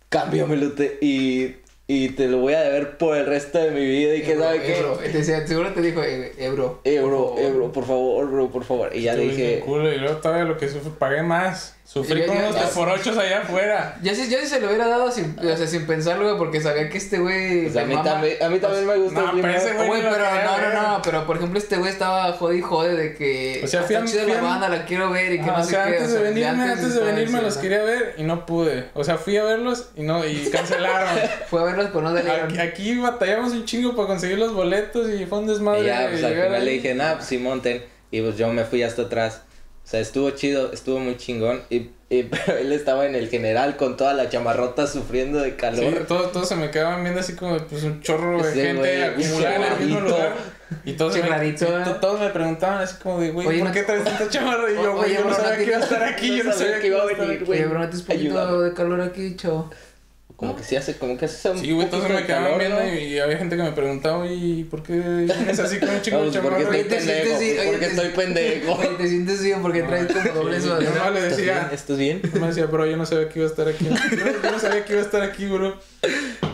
[0.10, 1.56] cámbiamelo te, y,
[1.94, 4.16] y te lo voy a deber por el resto de mi vida.
[4.16, 4.80] Y que sabe qué.
[4.80, 4.94] Ebro.
[4.94, 6.80] Te decía, seguro te dijo, eh, Ebro.
[6.86, 7.40] Ebro, por favor.
[7.42, 8.96] Ebro, por favor, bro, por favor.
[8.96, 11.76] Y ya le dije, culo, y luego todavía lo que sufrí, pagué más.
[11.92, 13.98] Sufrí Ya- con ya- teforochos allá afuera.
[14.02, 16.62] Ya sí, ya sí se lo hubiera dado sin, o sea, sin pensarlo, güey, porque
[16.62, 17.64] sabía que este güey.
[17.64, 19.88] pues a le mí, también, a mí también me gustó no, el pero ese güey
[19.90, 23.14] Güey, pero no, no, no, pero por ejemplo este güey estaba jode y jode de
[23.14, 25.50] que O sea, fui a- chida fui la a- banda, la quiero ver y que
[25.50, 25.90] Ah, no o sé sea, qué.
[25.98, 28.86] antes o sea, de venirme, antes de venirme los quería ver y no pude.
[28.94, 31.10] O sea, fui a verlos y no, y cancelaron.
[31.50, 32.46] Fue a verlos, pero no salieron.
[32.46, 35.82] aquí, aquí batallamos un chingo para conseguir los boletos y fue un desmadre.
[35.82, 37.84] Y ya, pues al final le dije, nah, pues sí, monten.
[38.12, 39.42] Y pues yo me fui hasta atrás.
[39.92, 41.64] O sea, estuvo chido, estuvo muy chingón.
[41.70, 45.56] Y, y pero él estaba en el general con toda la chamarrota sufriendo de Sí,
[45.58, 46.06] calor.
[46.08, 49.04] todos, todos se me quedaban viendo así como pues un chorro de Ese gente güey,
[49.04, 50.34] acumulada en el mismo lugar.
[50.86, 51.66] Y todos, me, sí,
[52.00, 54.72] todos me preguntaban así como de, güey, Oye, ¿por no- qué traes tanta chamarra?
[54.72, 56.88] Y yo, güey, yo no sabía que iba a estar aquí, yo no sabía que
[56.88, 57.44] iba a estar aquí.
[57.52, 59.70] Oye, bro, ¿no te un poquito de calor aquí, chavo?
[60.42, 62.80] Como que sí hace, como que hace un Sí, güey, todos poquito me calor, viendo
[62.82, 62.94] ¿no?
[62.96, 66.32] y, había gente que me preguntaba, ¿y por qué vienes así con un chingo de
[66.32, 66.58] porque chamarra?
[66.64, 68.74] estoy Oye, te sientes pendejo, bien, oye, porque te- estoy pendejo.
[68.74, 70.92] Oye, te sientes bien porque traes como doble Sí, sudadera.
[70.96, 72.22] Yo no le decía, ¿Estás bien?
[72.24, 73.86] yo me decía, bro, yo no sabía que iba a estar aquí.
[73.86, 73.92] Yo
[74.26, 75.78] no, yo no sabía que iba a estar aquí, bro.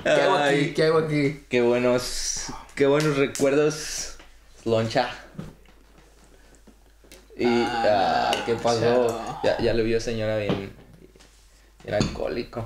[0.04, 0.74] ¿Qué hago aquí?
[0.74, 1.40] ¿Qué hago aquí?
[1.48, 4.18] Qué buenos, qué buenos recuerdos,
[4.66, 5.10] Loncha.
[7.38, 9.18] Y, Ah, ah, ¿qué pasó?
[9.46, 10.72] Ya, ya lo vio señora bien,
[11.86, 12.66] bien alcohólico.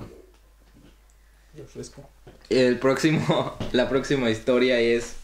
[1.55, 2.07] Yo fresco.
[2.49, 5.15] El próximo, la próxima historia es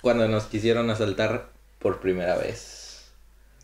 [0.00, 3.04] cuando nos quisieron asaltar por primera vez.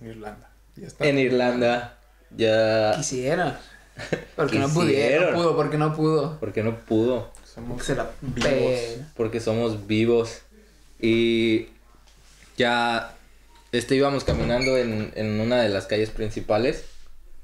[0.00, 0.50] Irlanda.
[0.76, 1.06] Ya está.
[1.06, 1.98] En Irlanda,
[2.36, 3.60] ya, Quisiera.
[4.36, 4.74] Porque no Quisieron.
[4.74, 5.32] pudieron.
[5.32, 6.36] No pudo, porque no pudo.
[6.40, 7.32] porque no pudo.
[7.44, 8.80] Somos Porque se la vivos.
[9.16, 10.42] porque somos vivos.
[11.00, 11.68] Y
[12.56, 13.16] ya
[13.72, 16.84] este íbamos caminando en, en una de las calles principales.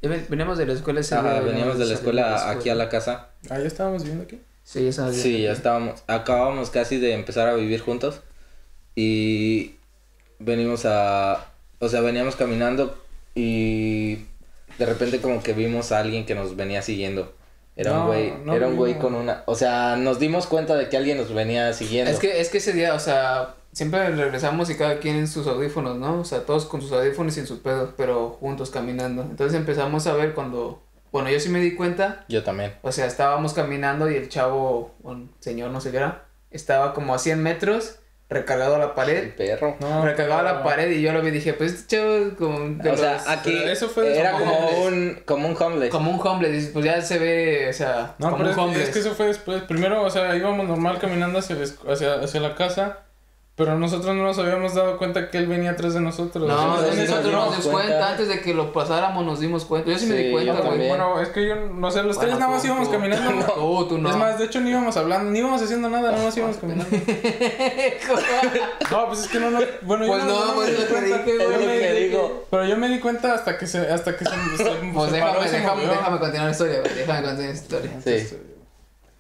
[0.09, 3.29] Veníamos de la escuela ese Ajá, día, veníamos de la escuela aquí a la casa.
[3.51, 4.41] Ah, ya estábamos viviendo aquí.
[4.63, 5.57] Sí, ya estábamos Sí, ya aquí.
[5.59, 8.21] estábamos, acabamos casi de empezar a vivir juntos.
[8.95, 9.77] Y
[10.39, 11.47] venimos a,
[11.79, 12.97] o sea, veníamos caminando
[13.35, 14.17] y
[14.79, 17.35] de repente como que vimos a alguien que nos venía siguiendo.
[17.77, 20.89] Era un güey, no era un güey con una, o sea, nos dimos cuenta de
[20.89, 22.09] que alguien nos venía siguiendo.
[22.09, 25.47] Es que, es que ese día, o sea, siempre regresamos y cada quien en sus
[25.47, 26.21] audífonos, ¿no?
[26.21, 29.23] O sea, todos con sus audífonos y en sus pedos, pero juntos caminando.
[29.23, 30.83] Entonces empezamos a ver cuando,
[31.13, 32.75] bueno, yo sí me di cuenta, Yo también.
[32.83, 37.15] o sea, estábamos caminando y el chavo, un señor, no sé qué era, estaba como
[37.15, 37.97] a 100 metros,
[38.31, 39.77] recargado a la El pared, perro.
[39.81, 42.33] No, recargado a la pared y yo lo vi y dije, pues este chavo es
[42.35, 42.57] como
[42.93, 44.87] o sea, aquí eso fue era como homeless.
[44.87, 45.91] un, como un homeless.
[45.91, 48.59] como un homeless, dices, pues ya se ve, o sea, No, como pero un es,
[48.59, 48.89] homeless.
[48.89, 49.63] es que eso fue después.
[49.65, 51.57] Primero, o sea, íbamos normal caminando hacia,
[51.89, 53.01] hacia, hacia la casa,
[53.57, 56.49] pero nosotros no nos habíamos dado cuenta que él venía atrás de nosotros.
[56.49, 57.89] No, nosotros esa- nos no nos dimos cuenta.
[57.93, 58.11] cuenta.
[58.11, 59.93] antes de que lo pasáramos nos dimos cuenta.
[59.93, 60.89] Yo sí me di cuenta, güey.
[60.89, 63.47] Bueno, es que yo, no sé, los Bueno, tres nada más tú- íbamos tú- caminando.
[63.55, 64.11] Tú, tú no.
[64.11, 66.91] Es más, de hecho, ni íbamos hablando, ni íbamos haciendo nada, nada más íbamos caminando.
[68.91, 69.59] No, pues es que no, no.
[69.83, 71.19] Bueno, Pues yo no, me pues di lo que cuenta.
[71.19, 71.67] dije, Yo güey.
[71.67, 72.45] me que digo.
[72.51, 75.51] Pero yo me di cuenta hasta que se, hasta que se, se, Pues se déjame,
[75.51, 76.95] déjame, déjame continuar la historia, güey.
[76.95, 77.91] Déjame continuar la historia.
[78.05, 78.37] Sí.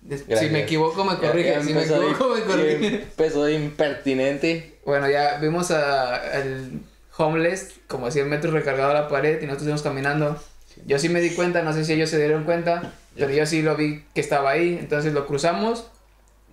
[0.05, 0.53] Des- Si Gracias.
[0.53, 1.61] me equivoco, me corrige.
[1.62, 2.87] Si me de- equivoco, me corrige.
[3.03, 4.79] Empezó de impertinente.
[4.85, 6.81] Bueno, ya vimos a, al
[7.17, 10.38] homeless como a 100 metros recargado a la pared y nosotros íbamos caminando.
[10.87, 13.62] Yo sí me di cuenta, no sé si ellos se dieron cuenta, pero yo sí
[13.62, 14.77] lo vi que estaba ahí.
[14.79, 15.87] Entonces lo cruzamos,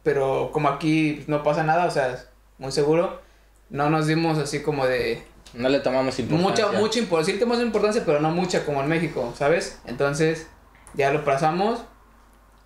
[0.03, 2.23] pero como aquí no pasa nada, o sea,
[2.57, 3.19] muy seguro,
[3.69, 6.67] no nos dimos así como de No le tomamos importancia.
[6.67, 7.33] mucha, mucha importancia.
[7.33, 9.79] Sí tenemos importancia, pero no mucha como en México, ¿sabes?
[9.85, 10.47] Entonces
[10.93, 11.79] ya lo pasamos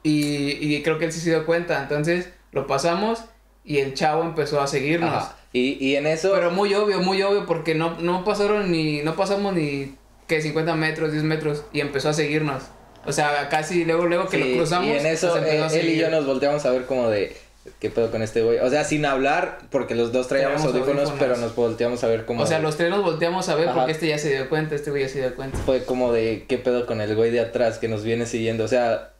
[0.05, 1.81] y, y creo que él sí se dio cuenta.
[1.81, 3.23] Entonces lo pasamos
[3.63, 5.09] y el chavo empezó a seguirnos.
[5.09, 5.35] Ajá.
[5.51, 6.31] Y, y en eso.
[6.33, 9.95] Pero muy obvio, muy obvio, porque no, no pasaron ni, no pasamos ni,
[10.27, 12.63] que 50 metros, 10 metros, y empezó a seguirnos.
[13.05, 15.79] O sea, casi luego, luego que sí, lo cruzamos, y en eso nos empezó eh,
[15.79, 17.35] a él y yo nos volteamos a ver como de.
[17.79, 18.59] ¿Qué pedo con este güey?
[18.59, 21.19] O sea, sin hablar, porque los dos traíamos Traíamos audífonos, audífonos.
[21.19, 22.43] pero nos volteamos a ver como.
[22.43, 23.77] O sea, los tres nos volteamos a ver Ajá.
[23.77, 25.58] porque este ya se dio cuenta, este güey ya se dio cuenta.
[25.60, 26.45] Fue como de.
[26.47, 28.65] ¿Qué pedo con el güey de atrás que nos viene siguiendo?
[28.65, 29.13] O sea,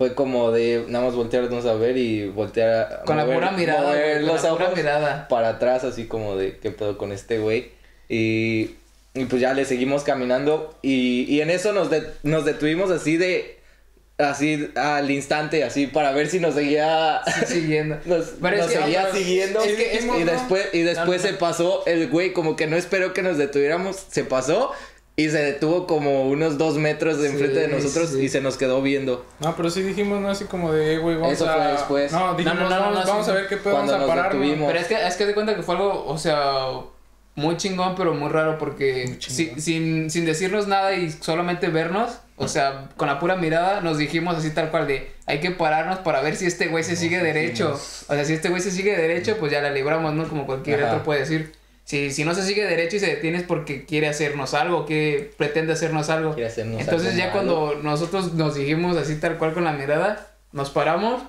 [0.00, 3.50] fue como de nada más voltearnos a ver y voltear a Con la mover- pura
[3.50, 5.28] mirada, mover güey, con los la pura ojos mirada.
[5.28, 7.72] para atrás, así como de qué pedo con este güey.
[8.08, 8.76] Y,
[9.12, 13.18] y pues ya le seguimos caminando y, y en eso nos, de- nos detuvimos así
[13.18, 13.58] de,
[14.16, 17.98] así al instante, así para ver si nos seguía, Siguiendo.
[18.06, 19.60] nos, Pero es nos que- seguía siguiendo.
[19.62, 20.32] es que- es que- y no.
[20.32, 23.36] después, y después No, no, se pasó, el güey como que no esperó que nos
[23.36, 24.72] detuviéramos, se pasó.
[25.16, 28.20] Y se detuvo como unos dos metros de Sí, enfrente de nosotros sí.
[28.22, 29.26] y se nos quedó viendo.
[29.40, 30.30] No, pero sí dijimos, ¿no?
[30.30, 31.54] Así como de, "Eh, güey, vamos Eso a...
[31.54, 32.12] fue después.
[32.12, 33.32] No, dijimos, No, no, no, vamos, no, vamos sí.
[33.32, 34.66] a ver qué vamos a detuvimos.
[34.68, 36.68] Pero es que, es que de cuenta que fue algo, o sea,
[37.34, 42.48] muy chingón, pero muy raro, porque si- sin, sin decirnos nada y solamente vernos, o
[42.48, 46.22] sea, con la pura mirada, nos dijimos así tal cual de, hay que pararnos para
[46.22, 47.74] ver si este güey se sigue derecho.
[48.08, 50.26] O sea, si este güey se sigue derecho, pues ya la libramos, ¿no?
[50.26, 50.92] Como cualquier Ajá.
[50.92, 51.52] otro puede decir.
[51.90, 55.32] Si, si no se sigue derecho y se detiene es porque quiere hacernos algo, que
[55.36, 56.34] pretende hacernos algo.
[56.34, 57.72] Quiere hacernos Entonces algo ya malo.
[57.72, 61.20] cuando nosotros nos dijimos así tal cual con la mirada, nos paramos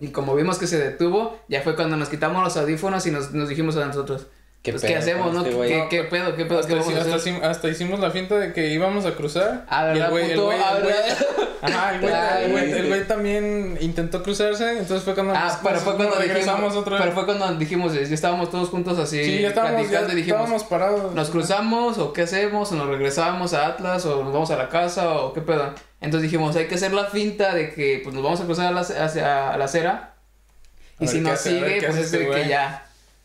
[0.00, 3.30] y como vimos que se detuvo, ya fue cuando nos quitamos los audífonos y nos,
[3.34, 4.26] nos dijimos a nosotros,
[4.64, 5.44] ¿Qué pues, pedo ¿qué hacemos, no?
[5.44, 6.34] este ¿Qué, qué, qué pedo?
[6.36, 6.60] ¿Qué pedo?
[6.62, 7.34] ¿Qué Hasta, vamos sí, a hasta, hacer?
[7.34, 9.66] hicim- hasta hicimos la finta de que íbamos a cruzar.
[9.68, 10.44] Ah, el ¿verdad, güey, el puto?
[10.46, 11.26] güey, Ah, el güey- ¿verdad?
[11.60, 12.72] Ajá, el güey, Ah, el güey- sí.
[12.78, 16.76] el güey también intentó cruzarse, entonces fue cuando Ah, nos- pero fue cuando regresamos dijimos,
[16.76, 17.02] otra vez.
[17.02, 20.40] pero fue cuando dijimos, ya estábamos todos juntos así, sí, ya estábamos, ya y dijimos,
[20.40, 21.14] estábamos parados.
[21.14, 22.72] ¿nos cruzamos o qué hacemos?
[22.72, 25.74] ¿O nos regresamos a Atlas o nos vamos a la casa o qué pedo?
[26.00, 28.70] Entonces dijimos, hay que hacer la finta de que pues nos vamos a cruzar a
[28.72, 30.14] la, hacia a la acera
[30.98, 32.48] y A si qué nos sigue, qué pues es de este que güey.
[32.48, 32.83] ya...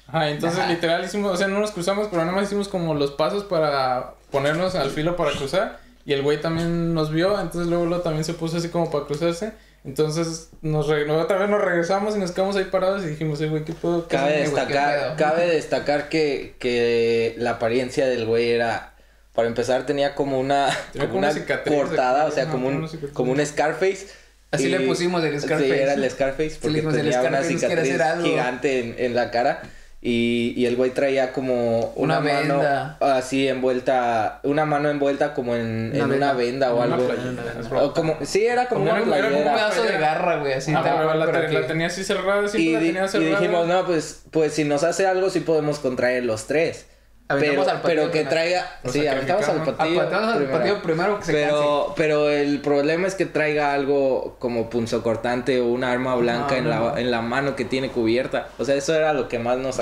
[0.10, 0.70] Ajá, entonces Ajá.
[0.70, 4.16] literal hicimos, o sea, no nos cruzamos, pero nada más hicimos como los pasos para
[4.32, 5.80] ponernos al filo para cruzar.
[6.06, 9.06] Y el güey también nos vio, entonces luego, luego también se puso así como para
[9.06, 9.52] cruzarse.
[9.86, 13.48] Entonces nos re- otra vez nos regresamos y nos quedamos ahí parados y dijimos, eh,
[13.48, 14.08] güey, ¿qué puedo?
[14.08, 18.94] ¿Qué Cabe güey, qué destacar, cabe destacar que, que la apariencia del güey era,
[19.34, 22.90] para empezar tenía como una, Tenía como una una cortada, o sea, como un, una
[23.14, 24.08] como un Scarface.
[24.52, 25.74] Así Y- le pusimos el Scarface.
[25.74, 29.62] Sí, era el Scarface, porque tenía una Scarface quiere cicatriz gigante en, en la cara.
[30.02, 32.98] Y, y el güey traía como una, Una mano venda.
[33.02, 36.74] así envuelta, una mano envuelta como en, en Una una venda.
[36.74, 37.08] o Una algo.
[37.08, 39.70] playera, O como, sí, era como, Como una era- era como Un playera.
[39.70, 40.74] pedazo de garra, güey, así.
[40.74, 41.56] Ah, tal la, pero te- aquí.
[41.56, 43.40] la tenía así cerrada, siempre Y, la tenía y cerrada.
[43.42, 46.86] dijimos, no, pues, pues si nos hace algo, sí podemos contraer los tres.
[47.30, 48.80] Pero, Aventamos al pero que traiga.
[48.84, 50.02] Lo Sí, aventamos al partido.
[50.02, 51.46] Apatamos al partido primero que se canse.
[51.48, 56.58] Pero, pero el problema es que traiga algo como punzocortante o un arma blanca No,
[56.58, 56.98] en, no, la, no.
[56.98, 58.48] en la mano que tiene cubierta.
[58.58, 59.78] O sea, eso era lo que más nos,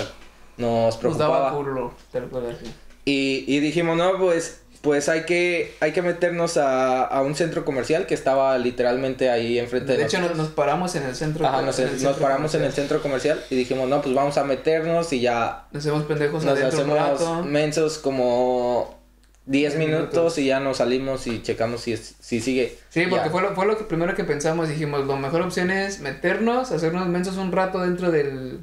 [0.58, 1.52] nos Nos daba preocupaba.
[1.54, 2.70] culo, te lo puedo decir.
[3.06, 7.66] Y, y dijimos, no, pues, pues hay que, hay que meternos a, a un centro
[7.66, 10.38] comercial que estaba literalmente ahí enfrente de, De hecho, nosotros.
[10.46, 11.46] nos, paramos en el centro.
[11.46, 14.14] Ajá, nos, en el nos centro paramos en el centro comercial y dijimos, no, pues
[14.16, 18.96] vamos a meternos y ya Nos hacemos pendejos nos hacemos mensos como
[19.46, 20.38] 10 Diez minutos, minutos.
[20.40, 22.78] y ya nos salimos y checamos si, si sigue.
[22.90, 23.32] Sí, porque Ya.
[23.32, 24.68] fue lo, fue lo que primero que pensamos.
[24.68, 28.60] Dijimos, la mejor opción es meternos, hacernos mensos un rato dentro del,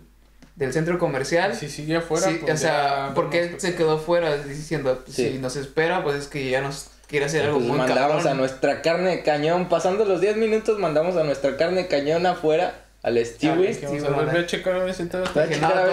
[0.56, 1.54] del centro comercial.
[1.56, 5.30] Si sigue afuera, Sí, pues o sea, ya porque él se quedó fuera diciendo, Sí.
[5.32, 8.28] si nos espera, pues es que ya nos quiere hacer algo Pues muy mandamos cabrón.
[8.32, 12.24] a nuestra carne de cañón, pasando los 10 minutos mandamos a nuestra carne de cañón
[12.26, 13.74] afuera al Stewie.
[13.74, 15.46] Sí, a checar a ver si todo está no,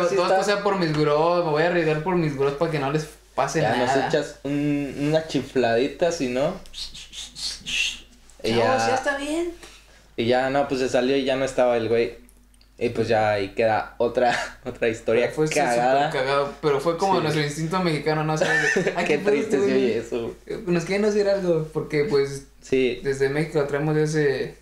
[0.08, 2.72] si está- esto sea por mis bros, me voy a arriesgar por mis bros para
[2.72, 4.08] que no les pase Ya nos nada.
[4.08, 6.54] echas un, una chifladita, si no.
[8.44, 9.52] Y ya, está bien.
[10.18, 12.16] y ya, no, pues se salió y ya no estaba el güey.
[12.84, 16.10] Y pues ya ahí queda otra, otra historia fue súper cagada.
[16.10, 17.22] cagado, pero fue como Sí.
[17.22, 18.36] nuestro instinto mexicano, ¿no?
[18.38, 18.74] ¿Sabes?
[18.86, 19.74] De, "Ay, Qué triste este se güey".
[19.86, 20.36] oye eso.
[20.66, 24.56] Nos quieren hacer algo, porque pues Sí, desde México traemos ese,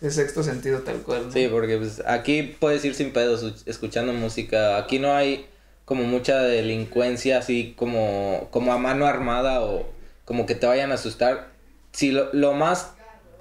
[0.00, 1.26] ese sexto sentido tal cual.
[1.26, 1.32] ¿no?
[1.32, 4.76] Sí, porque pues aquí puedes ir sin pedos escuchando música.
[4.78, 5.46] Aquí no hay
[5.84, 9.86] como mucha delincuencia así como, como a mano armada o
[10.24, 11.48] como que te vayan a asustar.
[11.92, 12.90] Si lo, lo más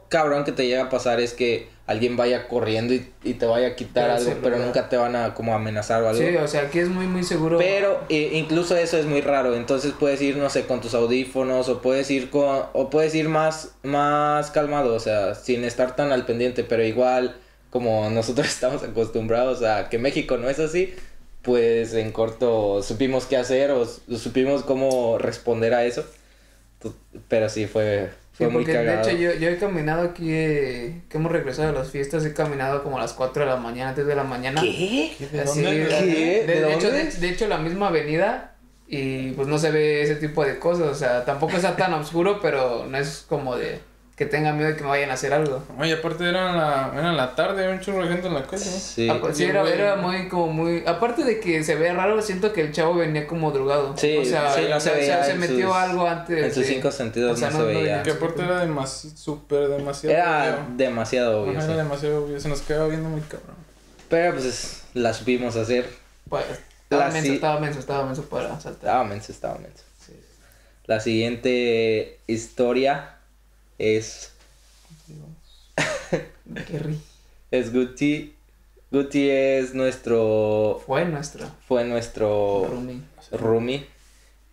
[0.10, 3.68] cabrón que te llega a pasar es que alguien vaya corriendo y, y te vaya
[3.68, 6.20] a quitar Pero algo, pero nunca te van a como amenazar o algo.
[6.20, 7.58] Sí, o sea, aquí es muy, muy seguro.
[7.58, 11.70] Pero eh, incluso eso es muy raro, entonces puedes ir, no sé, con tus audífonos
[11.70, 16.12] o puedes ir con, o puedes ir más, más calmado, o sea, sin estar tan
[16.12, 17.38] al pendiente, pero igual
[17.70, 20.94] como nosotros estamos acostumbrados a que México no es así,
[21.44, 26.04] pues en corto supimos qué hacer o supimos cómo responder a eso,
[27.28, 29.10] pero sí fue, Sí, fue muy porque de cagado.
[29.10, 32.84] hecho yo, yo he caminado aquí, eh, que hemos regresado de las fiestas, he caminado
[32.84, 34.62] como a las 4 de la mañana, 3 de la mañana.
[34.62, 35.16] ¿Qué?
[35.32, 35.80] ¿De Así, dónde?
[35.86, 36.44] de- ¿Qué?
[36.46, 37.06] De, ¿De de hecho, dónde?
[37.06, 38.56] de, de hecho, la misma avenida
[38.88, 42.40] y pues no se ve ese tipo de cosas, o sea, tampoco está tan oscuro,
[42.42, 43.80] pero no es como de
[44.16, 45.62] que tengan miedo de que me vayan a hacer algo.
[45.78, 48.44] Oye, aparte era en la, era la tarde, había un chorro de gente en la
[48.44, 48.72] calle, ¿no?
[48.72, 49.10] Sí.
[49.20, 50.84] Pues, sí, era, muy, como muy...
[50.88, 53.94] Aparte de que se ve raro, siento que el chavo venía como drogado.
[53.98, 56.44] Sí, o sea, sí, no o se sea, metió sus- algo antes.
[56.46, 58.04] En sus de- cinco sentidos o sea, no, no- se no veía.
[58.04, 60.16] Que aparte era demasiado, súper demasiado.
[60.16, 60.78] Era obvio.
[60.78, 61.74] demasiado obvio, Ajá, sí.
[61.74, 63.56] Era demasiado obvio, se nos quedaba viendo muy cabrón.
[64.08, 65.90] Pero pues la supimos hacer.
[66.30, 66.46] Pues,
[66.84, 68.72] estaba La menso, sí- estaba menso, estaba menso para saltar.
[68.90, 69.84] Estaba menso, estaba menso.
[70.86, 73.15] La siguiente historia
[73.78, 74.32] es,
[76.68, 77.00] Qué ri-
[77.52, 78.36] es Guti.
[78.92, 81.48] Guti es nuestro, Fue nuestro.
[81.68, 83.02] fue nuestro roomie.
[83.32, 83.88] roomie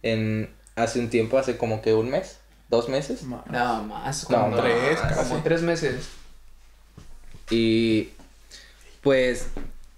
[0.03, 3.23] en, hace un tiempo, hace como que un mes, dos meses.
[3.23, 4.29] Ma- No, más.
[4.31, 5.35] No, Como tres, como casi.
[5.45, 6.09] tres meses.
[7.51, 8.11] Y
[9.03, 9.47] pues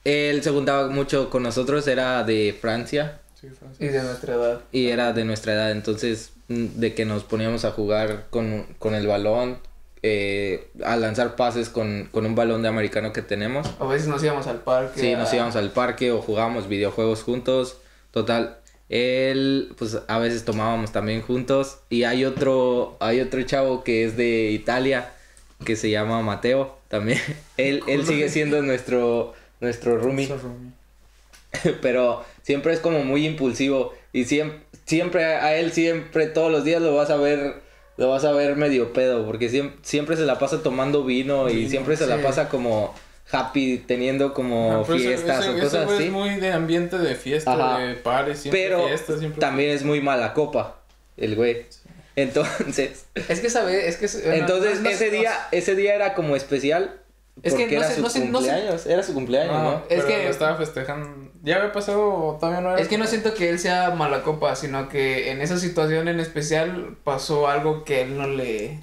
[0.04, 3.80] él se juntaba mucho con nosotros, era de Francia Sí, Francis.
[3.80, 4.60] Y de nuestra edad.
[4.72, 9.06] y era de nuestra edad, entonces de que nos poníamos a jugar con, con el
[9.06, 9.58] balón,
[10.02, 13.66] eh, a lanzar pases con, con un balón de americano que tenemos.
[13.80, 15.00] A veces nos íbamos al parque.
[15.00, 17.78] Sí, a- nos íbamos al parque o jugábamos videojuegos juntos.
[18.10, 18.58] Total,
[18.90, 21.78] él, pues a veces tomábamos también juntos.
[21.88, 25.12] Y hay otro, hay otro chavo que es de Italia,
[25.64, 27.18] que se llama Mateo, también.
[27.56, 30.72] él, él sigue siendo nuestro, nuestro roomie, Esa roomie.
[31.80, 33.94] pero siempre es como muy impulsivo.
[34.12, 37.54] Y siempre, siempre a él, siempre, todos los días lo vas a ver,
[37.96, 41.68] lo vas a ver medio pedo, porque siempre, siempre se la pasa tomando vino y
[41.68, 42.94] siempre se la pasa como
[43.32, 46.04] happy, teniendo como Ah, ese- fiestas ese- o cosas así.
[46.04, 47.78] es muy de ambiente de fiesta, Ajá.
[47.78, 50.80] de pares, siempre Pero fiesta, siempre también es muy mala copa,
[51.16, 51.64] el güey.
[52.16, 54.06] Entonces, Es que sabe, es que.
[54.28, 57.00] bueno, entonces no- no- ese día, ese día era como especial.
[57.42, 59.62] Es que no era sé- su no sé- no sé- cumpleaños, era su cumpleaños, No,
[59.62, 59.82] ¿no?
[59.88, 61.30] Es es que- estaba festejando.
[61.42, 62.80] ¿Ya había pasado todavía no era?
[62.80, 66.20] Es que no siento que él sea mala copa, sino que en esa situación en
[66.20, 68.80] especial pasó algo que él no le.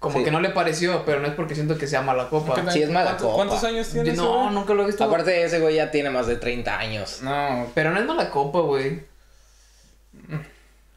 [0.00, 0.24] Como Sí.
[0.24, 2.54] que no le pareció, pero no es porque siento que sea mala copa.
[2.72, 3.34] Sí, es mala ¿Cuántos- copa.
[3.36, 4.16] ¿Cuántos años Yo tienes?
[4.16, 5.04] no, nunca lo he visto.
[5.04, 7.20] Aparte ese güey ya tiene más de 30 años.
[7.22, 9.02] No, Pero no es mala copa, güey.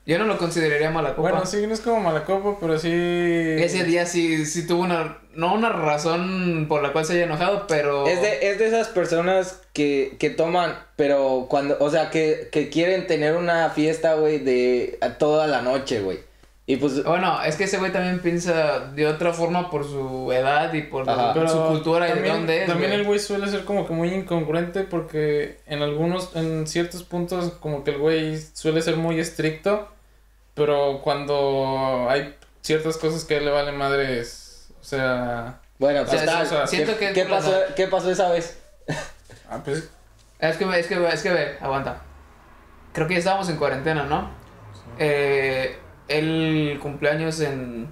[0.05, 1.31] Yo no lo consideraría mala copa.
[1.31, 2.89] bueno, sí, no es como mala copa, pero sí.
[2.91, 5.19] Ese día sí, sí tuvo una.
[5.33, 8.05] No una razón por la cual se haya enojado, pero.
[8.05, 12.69] Es de, es de esas personas que, que toman, pero cuando, o sea, que, que
[12.69, 16.19] quieren tener una fiesta, güey, de a toda la noche, güey.
[16.65, 20.71] Y pues, Bueno, es que ese güey también piensa de otra forma por su edad
[20.73, 21.33] y por Ajá.
[21.47, 22.67] Su cultura y de también, dónde es.
[22.67, 23.01] También güey.
[23.01, 27.83] el güey suele ser como que muy incongruente porque en algunos, en ciertos puntos como
[27.83, 29.89] que el güey suele ser muy estricto,
[30.53, 36.07] pero cuando hay ciertas cosas que a él le vale madres, o sea, bueno, O
[36.07, 38.57] sea, total, o sea, siento ¿qué, que- ¿qué pasó, ¿qué pasó esa vez?
[39.49, 39.89] ah, pues,
[40.39, 42.01] Es que, es que, es que, ve, aguanta.
[42.93, 44.29] Creo que ya estábamos en cuarentena, ¿no?
[44.99, 45.77] Eh,
[46.07, 47.87] él cumpleaños en,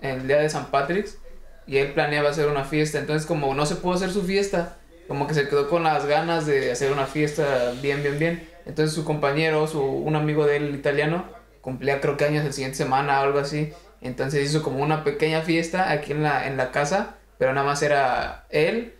[0.00, 1.18] en el día de San Patrick's
[1.66, 2.98] y él planeaba hacer una fiesta.
[2.98, 6.46] Entonces, como no se pudo hacer su fiesta, como que se quedó con las ganas
[6.46, 8.48] de hacer una fiesta bien, bien, bien.
[8.66, 11.24] Entonces, su compañero, su, un amigo de él italiano,
[11.60, 13.72] cumplía creo que años la siguiente semana o algo así.
[14.00, 17.82] Entonces, hizo como una pequeña fiesta aquí en la, en la casa, pero nada más
[17.82, 18.94] era él,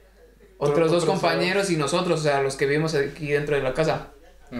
[0.59, 4.09] otros dos compañeros y nosotros, o sea, los que vivimos aquí dentro de la casa.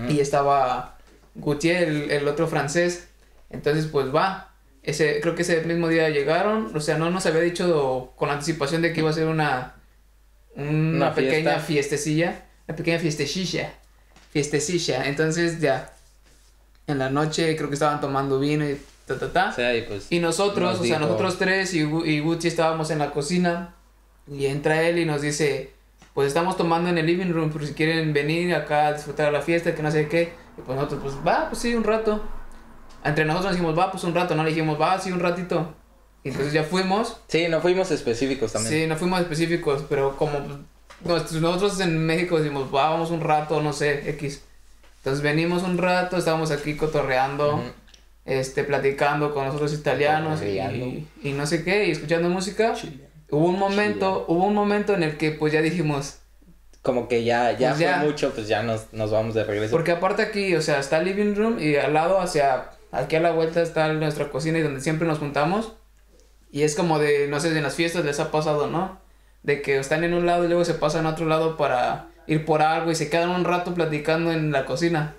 [0.09, 0.99] Y estaba
[1.35, 3.08] Gautier, el, el otro francés.
[3.51, 4.55] Entonces, pues va.
[4.83, 6.75] Ese, creo que ese mismo día llegaron.
[6.75, 9.75] O sea, no nos había dicho con anticipación de que iba a ser una,
[10.55, 11.61] una, Una pequeña fiesta.
[11.61, 12.45] fiestecilla.
[12.67, 13.73] Una pequeña fiestecilla.
[14.33, 15.07] Fiestecilla.
[15.07, 15.93] Entonces, ya.
[16.87, 19.49] En la noche creo que estaban tomando vino y ta, ta, ta.
[19.51, 22.91] O sea, y pues, Y nosotros, Nos o sea, nosotros tres y, y Gucci estábamos
[22.91, 23.75] en la cocina
[24.27, 25.73] y entra él y nos dice,
[26.15, 29.33] pues estamos tomando en el living room por si quieren venir acá a disfrutar de
[29.33, 30.33] la fiesta, que no sé qué.
[30.57, 32.23] Y pues nosotros, pues va, pues sí, un rato.
[33.05, 35.75] Entre nosotros dijimos, va, pues un rato, no le dijimos, va, sí, un ratito.
[36.25, 37.17] Y entonces ya fuimos.
[37.29, 38.75] sí, no fuimos específicos también.
[38.75, 40.39] Sí, no fuimos específicos, pero como
[41.05, 44.43] nosotros en México decimos, va, vamos un rato, no sé, X.
[44.99, 47.63] Entonces venimos un rato, estábamos aquí cotorreando Ujú.
[48.25, 50.59] este, platicando con nosotros italianos y,
[51.23, 52.75] y no sé qué, y escuchando música.
[53.31, 56.19] Hubo un momento, hubo un momento en el que pues ya dijimos,
[56.83, 57.97] Como que ya, ya Pues fue ya.
[57.99, 59.71] mucho, pues ya nos, nos vamos de regreso.
[59.71, 63.21] porque aparte aquí, o sea, está el living room y al lado hacia, aquí a
[63.21, 65.73] la vuelta está nuestra cocina y donde siempre nos juntamos.
[66.51, 69.01] Y es como de, no sé, en las fiestas les ha pasado, ¿no?
[69.43, 72.45] De que están en un lado y luego se pasan a otro lado para ir
[72.45, 75.15] por algo y se quedan un rato platicando en la cocina.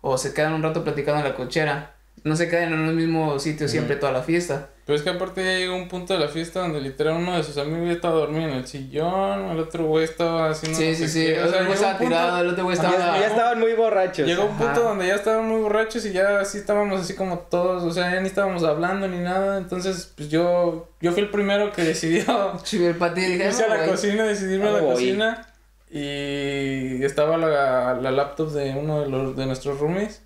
[0.00, 1.95] O se quedan un rato platicando en la cochera.
[2.24, 4.70] No se quedan en un mismo sitio siempre toda la fiesta.
[4.84, 7.42] Pero es que aparte ya llegó un punto de la fiesta donde literal uno de
[7.42, 10.78] sus amigos ya estaba dormido en el sillón, el otro güey estaba haciendo.
[10.78, 11.24] Sí, no sí, sí.
[11.26, 13.18] qué, El o sea, otro güey estaba un punto- tirado, el otro güey estaba.
[13.18, 14.26] Ya estaban muy borrachos.
[14.26, 14.64] Llegó un Ajá.
[14.64, 18.12] punto donde ya estaban muy borrachos y ya así estábamos así como todos, o sea,
[18.14, 22.24] ya ni estábamos hablando ni nada, entonces pues yo, yo fui el primero que decidió
[22.64, 23.90] Sí, el pati dije, irse a "No, la güey".
[23.90, 24.92] cocina, decidirme a Ah, la voy.
[24.94, 25.46] cocina
[25.90, 30.22] y estaba la, la laptop de uno de los de nuestros roomies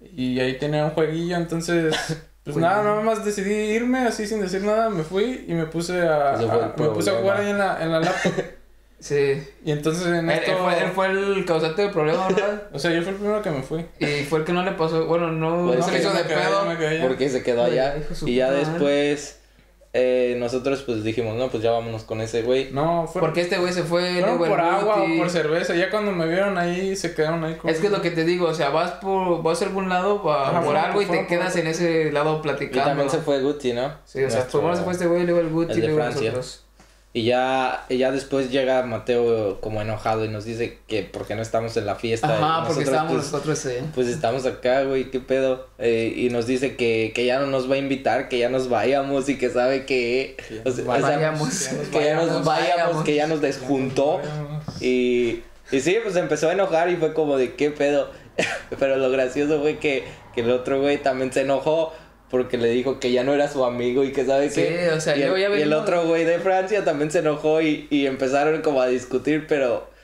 [0.00, 1.94] y ahí tenía un jueguillo, entonces
[2.44, 6.00] pues nada, nada más decidí irme así sin decir nada, me fui y me puse
[6.06, 6.36] a,
[6.76, 8.32] me puse a jugar ahí en la, en la laptop
[8.98, 9.42] Sí.
[9.62, 12.62] y entonces en Él, esto, él fue, él fue el causante del problema, ¿verdad?
[12.72, 13.84] o sea, yo fui el primero que me fui.
[13.98, 15.04] y fue el que no le pasó.
[15.04, 17.06] Bueno, no, Pues no se hizo de quedé, pedo.
[17.06, 17.94] Porque se quedó allá.
[18.24, 19.38] Y ya después
[19.98, 22.70] eh, nosotros pues dijimos, no, pues ya vámonos con ese güey.
[22.72, 24.02] No, fue Porque este güey se fue.
[24.12, 25.74] Fueron luego el por agua o por cerveza.
[25.74, 27.70] Ya cuando me vieron ahí, se quedaron ahí con...
[27.70, 30.22] Es que es lo que te digo, o sea, vas por vas a algún lado
[30.22, 32.84] pa- Ajá, por fue- algo y te por- quedas en ese lado Y platicando.
[32.88, 33.92] también se fue Guti, ¿no?
[34.04, 36.02] Sí, o sea, Nuestro- primero se fue este güey, luego el Guti, el de luego
[36.02, 36.20] Francia.
[36.30, 36.62] nosotros.
[37.16, 41.40] Y ya, y ya después llega Mateo como enojado y nos dice que porque no
[41.40, 42.26] estamos en la fiesta.
[42.36, 43.82] Ajá, Y porque nosotros, estábamos pues, nosotros, eh.
[43.94, 45.66] Pues estamos acá, güey, qué pedo.
[45.78, 48.68] Eh, y nos dice que, que ya no nos va a invitar, que ya nos
[48.68, 50.36] vayamos y que sabe que.
[50.66, 51.70] o sea, o sea, Vayamos.
[51.90, 53.04] que ya nos vayamos, Vayamos.
[53.04, 54.20] que ya nos desjuntó.
[54.82, 55.42] Y,
[55.72, 58.10] y sí, pues empezó a enojar y fue como de qué pedo.
[58.78, 60.04] Pero lo gracioso fue que,
[60.34, 61.94] que el otro güey también se enojó
[62.30, 64.90] porque le dijo que ya no era su amigo y que sabe Sí, que.
[64.90, 68.06] o sea, y, el, y el otro güey de Francia también se enojó y, y
[68.06, 69.94] empezaron como a discutir, pero.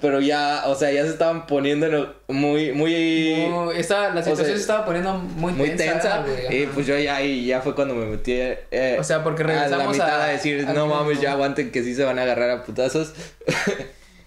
[0.00, 3.46] Pero ya, o sea, ya se estaban poniendo muy, muy.
[3.48, 6.24] No, esta- la situación sea, se estaba poniendo muy, muy tensa.
[6.26, 9.44] güey, Y pues yo ya ahí ya fue cuando me metí eh, O sea, porque
[9.44, 12.02] a la regresamos mitad a- a, decir, al no mames, ya aguanten que sí se
[12.02, 13.12] van a agarrar a putazos.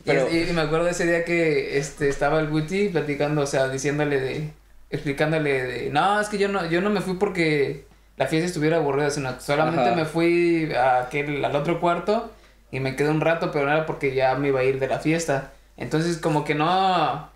[0.05, 3.47] Y Pero es- Y, me acuerdo ese día que este estaba el Guti platicando, o
[3.47, 4.51] sea, diciéndole de,
[4.95, 7.87] explicándole de, no, es que yo no, yo no me fui porque
[8.17, 9.95] la fiesta estuviera aburrida, sino solamente Ajá.
[9.95, 12.31] me fui a aquel, al otro cuarto
[12.71, 14.87] y me quedé un rato, pero no era porque ya me iba a ir de
[14.87, 15.53] la fiesta.
[15.77, 17.29] Entonces como que no,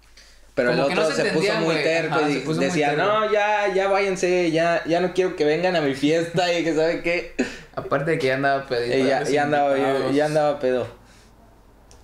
[0.55, 2.65] Pero el Como que otro no se se, puso muy terco Ajá, y puso muy
[2.65, 3.03] decía, terco.
[3.03, 6.73] no, ya, ya váyanse, ya, ya no quiero que vengan a mi fiesta y que
[6.75, 7.35] sabe qué.
[7.75, 8.97] aparte de que ya andaba pedito.
[8.97, 10.98] Y ya, ya andaba, ya, ya andaba pedo.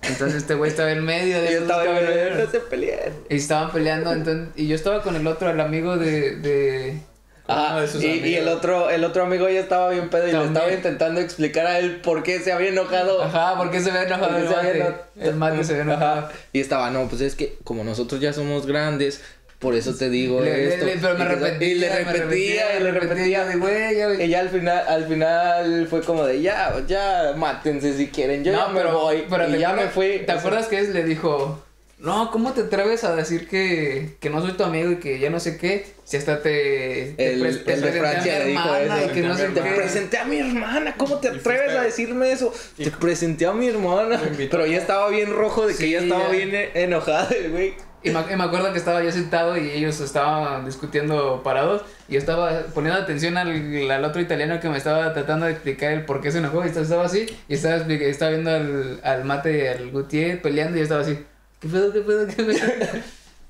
[0.02, 2.38] Entonces este güey estaba en medio Y de yo estaba ahí, cabrones.
[2.44, 3.12] no se peleen.
[3.28, 7.00] Y estaban peleando, entonces, y yo estaba con el otro, el amigo de,
[7.48, 10.32] uno de sus y, y el otro, el otro amigo ya estaba bien pedo y
[10.32, 13.22] le estaba intentando explicar a él por qué se había enojado.
[13.22, 14.94] Ajá, porque se ve enojado Porque el se había mate.
[15.16, 16.18] eno- El mate se ve enojado.
[16.26, 16.32] Ajá.
[16.52, 19.22] Y estaba, no, pues es que como nosotros ya somos grandes,
[19.58, 20.84] por eso te digo Le- esto.
[20.86, 23.44] le- pero me Y repetía, Y le me repetía, y le repetía.
[23.46, 27.96] de güey, ya, Y ya al final, al final fue como de ya, ya mátense
[27.96, 29.24] si quieren, yo ya me voy.
[29.30, 30.22] pero y ya me fui.
[30.26, 30.90] ¿Te acuerdas que es?
[30.90, 31.62] le dijo,
[31.98, 35.30] no, ¿cómo te atreves a decir que, que no soy tu amigo y que ya
[35.30, 35.86] no sé qué?
[36.04, 38.74] Si hasta te, te El, pres- te el de presenté a Francia mi le dijo
[38.76, 39.10] hermana eso.
[39.10, 42.30] y que no sé te presenté a mi hermana, ¿cómo te Y atreves a decirme
[42.30, 42.52] eso?
[42.76, 44.20] y- Te presenté a mi hermana.
[44.36, 47.74] Pero ya estaba bien rojo de que Sí, ya estaba bien e- enojado, el güey.
[48.02, 51.82] Y me, me acuerdo que estaba yo sentado y ellos estaban discutiendo parados.
[52.08, 56.04] Y estaba poniendo atención al, al otro italiano que me estaba tratando de explicar el
[56.04, 56.64] por qué se enojó.
[56.64, 57.26] Y estaba, así.
[57.48, 60.76] Y estaba, estaba viendo al, al mate al Gutiérrez peleando.
[60.76, 61.18] Y yo estaba así.
[61.60, 63.02] ¿Qué pedo, qué pedo, qué pedo?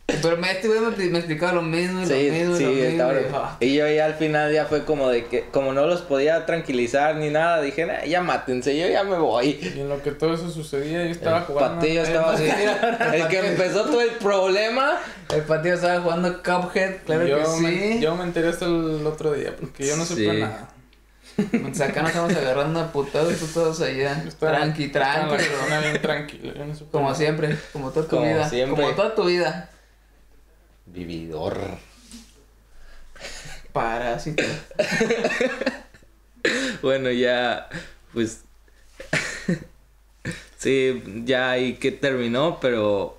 [0.06, 2.64] Pero me, este güey me, me explicaba lo mismo, y lo Sí, mismo, y sí,
[2.64, 2.84] lo mismo.
[2.90, 3.12] estaba.
[3.20, 3.56] y yo, ah.
[3.58, 7.16] Y yo ya al final ya fue como de que, como no los podía tranquilizar
[7.16, 9.58] ni nada, dije, "Nah, ya mátense, yo ya me voy.
[9.60, 11.80] Y en lo que todo eso sucedía, yo estaba El jugando.
[11.80, 12.44] patillo estaba así.
[13.14, 14.96] El que empezó todo el problema.
[15.34, 18.00] El patio estaba jugando Cuphead, claro yo, que me, sí.
[18.00, 20.40] yo me enteré hasta el otro día, porque yo no supe Sí.
[20.40, 20.68] nada.
[21.36, 24.22] Entonces acá nos estamos agarrando a putados tú todos allá.
[24.26, 25.36] Estaba- tranqui, tranqui.
[25.82, 26.54] bien tranquilo.
[26.54, 27.16] yo no supe Como nada.
[27.16, 28.48] siempre, como toda tu Como vida.
[28.48, 28.82] siempre.
[28.84, 29.68] Como toda tu vida.
[30.86, 31.58] Vividor.
[33.72, 34.42] Parásito.
[36.80, 37.68] Bueno, ya,
[38.12, 38.42] pues.
[40.58, 43.18] sí, ya ahí que terminó, pero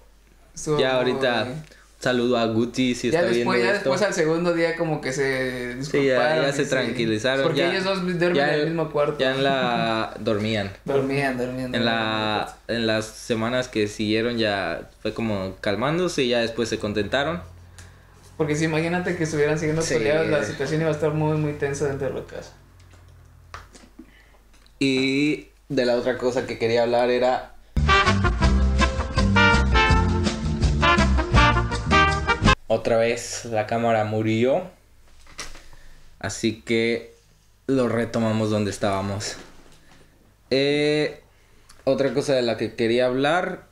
[0.79, 1.47] ya ahorita
[1.99, 3.89] saludo a Guti si Ya está viendo después, ya esto.
[3.89, 6.45] después al segundo día como que se Sí, ya, disculparon.
[6.45, 7.43] ya se tranquilizaron.
[7.43, 9.17] Porque ya, ellos dos duermen ya en el mismo cuarto.
[9.19, 10.13] Ya en la.
[10.19, 10.71] dormían.
[10.85, 11.75] Dormían, dormían.
[11.75, 16.79] En la en las semanas que siguieron ya fue como calmándose y ya después se
[16.79, 17.41] contentaron.
[18.37, 19.95] Porque si imagínate que estuvieran siguiendo Sí.
[19.95, 22.53] peleados, la situación iba a estar muy, muy tensa dentro de la casa.
[24.79, 27.55] Y de la otra cosa que quería hablar era
[32.67, 34.69] otra vez la cámara murió.
[36.19, 37.15] Así que
[37.67, 39.35] lo retomamos donde estábamos.
[40.49, 41.21] Eh,
[41.83, 43.65] otra cosa de la que quería hablar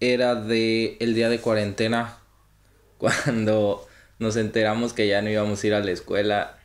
[0.00, 2.18] era de el día de cuarentena
[2.98, 3.86] cuando
[4.20, 6.58] nos enteramos que ya no íbamos a ir a la escuela,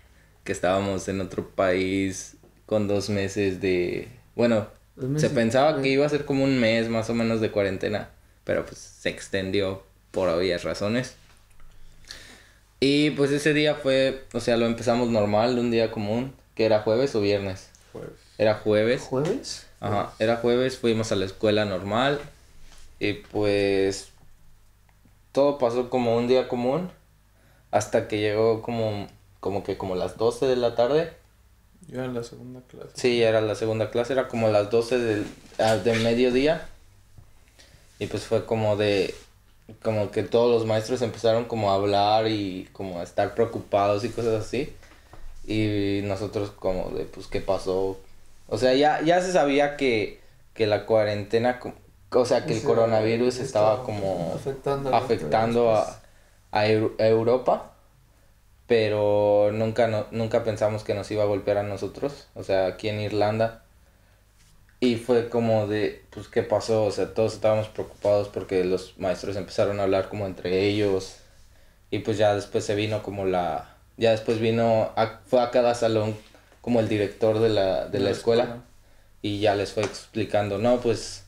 [0.44, 2.36] que estábamos en otro país
[2.68, 4.10] con dos meses de...
[4.36, 4.68] Bueno,
[5.18, 8.10] se pensaba que iba a ser como un mes más o menos de cuarentena,
[8.44, 11.16] pero pues se extendió por obvias razones.
[12.82, 16.82] Y pues ese día fue, o sea, lo empezamos normal, un día común, que era
[16.82, 17.70] jueves o viernes.
[17.94, 18.12] Jueves.
[18.38, 19.02] Era jueves.
[19.02, 19.66] ¿Jueves?
[19.80, 22.20] Ajá, era jueves, fuimos a la escuela normal
[23.00, 24.10] y pues
[25.32, 26.90] todo pasó como un día común
[27.76, 29.06] hasta que llegó como,
[29.42, 31.12] como que como las 12 de la tarde.
[31.90, 32.92] Yo era la segunda clase.
[32.94, 35.28] Sí, era la segunda clase, era como las 12 del,
[35.60, 36.70] ah, de mediodía.
[38.00, 39.14] Y pues fue como de,
[39.84, 44.10] como que todos los maestros empezaron como a hablar y como a estar preocupados y
[44.10, 44.74] cosas así.
[45.46, 48.00] Y nosotros como de, pues, ¿qué pasó?
[48.48, 50.22] O sea, ya, ya se sabía que,
[50.54, 51.60] que la cuarentena,
[52.10, 56.05] o sea, que el coronavirus estaba estaba como afectando afectando a,
[56.60, 57.56] a Eu- a Europa,
[58.68, 62.90] pero nunca, no, nunca pensamos que nos iba a golpear a nosotros, o sea, aquí
[62.90, 63.64] en Irlanda.
[64.80, 66.86] Y fue como de, pues, ¿qué pasó?
[66.86, 71.18] O sea, todos estábamos preocupados porque los maestros empezaron a hablar como entre ellos.
[71.92, 73.76] Y pues ya después se vino como la...
[73.98, 76.16] Ya después vino, a- fue a cada salón
[76.62, 78.60] como el director de la, de la escuela
[79.24, 81.25] y ya les fue explicando, no, pues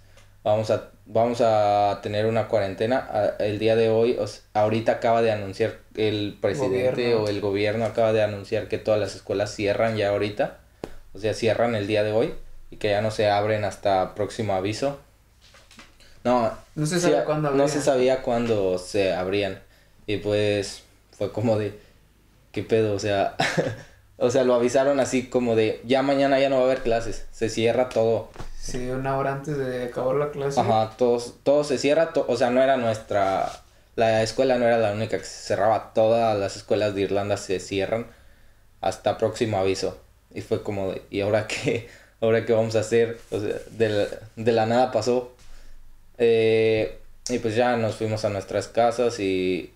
[0.47, 3.35] vamos a, vamos a tener una cuarentena.
[3.39, 7.23] El día de hoy, o ahorita acaba de anunciar el presidente Gobierno.
[7.23, 10.59] o el gobierno acaba de anunciar que todas las escuelas cierran ya ahorita.
[11.13, 12.33] O sea, cierran el día de hoy
[12.71, 14.99] y que ya no se abren hasta próximo aviso.
[16.23, 19.59] No, No se sí, sabe cuándo no se sabía cuándo se abrían.
[20.05, 21.77] Y pues fue como de,
[22.51, 22.93] ¿qué pedo?
[22.93, 23.35] O sea,
[24.17, 27.25] o sea, lo avisaron así como de, ya mañana ya no va a haber clases,
[27.31, 28.29] se cierra todo.
[28.59, 30.59] Sí, una hora antes de acabar la clase.
[30.59, 33.49] Ajá, todo, todo se cierra, to- o sea, no era nuestra,
[33.95, 37.59] la escuela no era la única que se cerraba, todas las escuelas de Irlanda se
[37.59, 38.07] cierran
[38.81, 39.97] hasta próximo aviso.
[40.33, 41.87] Y fue como de, ¿y ahora qué?
[42.21, 43.19] ¿Ahora qué vamos a hacer?
[43.31, 45.31] O sea, de la, de la nada pasó.
[46.17, 46.97] Eh,
[47.29, 49.71] y pues ya nos fuimos a nuestras casas y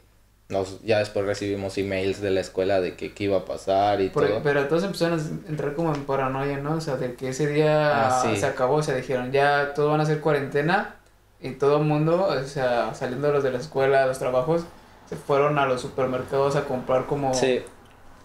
[0.52, 4.10] nos, ya después recibimos emails de la escuela de que qué iba a pasar y
[4.10, 4.42] Por- todo.
[4.44, 6.76] pero todos empezaron a entrar como en paranoia, ¿no?
[6.76, 8.36] O sea, de que ese día Ah, sí.
[8.38, 10.96] se acabó, o sea, dijeron, ya todos van a hacer cuarentena
[11.42, 14.64] y todo el mundo, o sea, saliendo los de la escuela, los trabajos,
[15.10, 17.34] se fueron a los supermercados a comprar como...
[17.34, 17.62] Sí,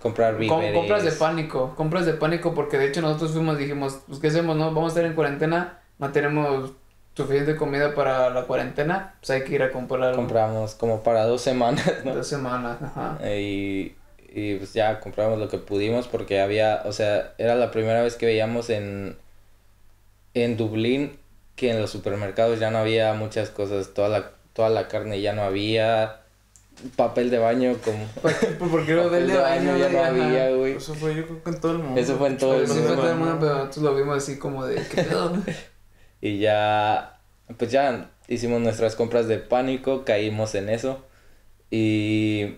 [0.02, 4.18] comprar com- compras de pánico, compras de pánico porque de hecho nosotros fuimos, dijimos, pues
[4.20, 4.66] ¿qué hacemos, no?
[4.66, 6.72] Vamos a estar en cuarentena, no tenemos
[7.16, 10.16] suficiente comida para la cuarentena, pues hay que ir a comprar algo.
[10.16, 12.14] Compramos como para dos semanas, ¿no?
[12.14, 13.18] Dos semanas, ajá.
[13.34, 13.94] Y,
[14.28, 18.16] y pues ya compramos lo que pudimos porque había, o sea, era la primera vez
[18.16, 19.16] que veíamos en,
[20.34, 21.18] en Dublín
[21.56, 25.32] que en los supermercados ya no había muchas cosas, toda la, toda la carne ya
[25.32, 26.20] no había,
[26.96, 28.04] papel de baño como...
[28.70, 30.74] Porque lo del de baño, ya no había, güey.
[30.74, 31.98] Eso fue yo creo que en todo el mundo.
[31.98, 32.88] Eso fue en todo el Pues sí mundo.
[32.88, 35.32] fue todo el mundo, pero nosotros lo vimos así como de, ¿qué pedo?
[36.20, 37.20] Y ya,
[37.58, 41.04] pues ya hicimos nuestras compras de pánico, caímos en eso.
[41.70, 42.56] Y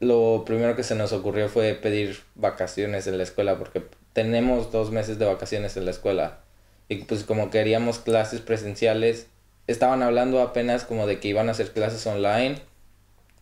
[0.00, 3.82] lo primero que se nos ocurrió fue pedir vacaciones en la escuela, porque
[4.12, 6.40] tenemos dos meses de vacaciones en la escuela.
[6.88, 9.28] Y pues como queríamos clases presenciales,
[9.66, 12.60] estaban hablando apenas como de que iban a hacer clases online.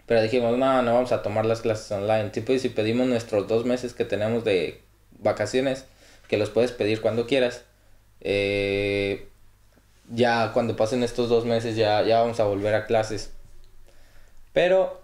[0.07, 2.31] Pero dijimos, no, no vamos a tomar las clases online.
[2.31, 4.83] Tipo, y si pedimos nuestros dos meses que tenemos de
[5.19, 5.87] vacaciones,
[6.29, 7.65] que los puedes pedir cuando quieras.
[8.21, 9.14] Eh,
[10.15, 13.33] ya cuando pasen estos dos meses ya, ya vamos a volver a clases.
[14.53, 15.01] Pero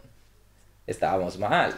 [0.86, 1.74] estábamos mal.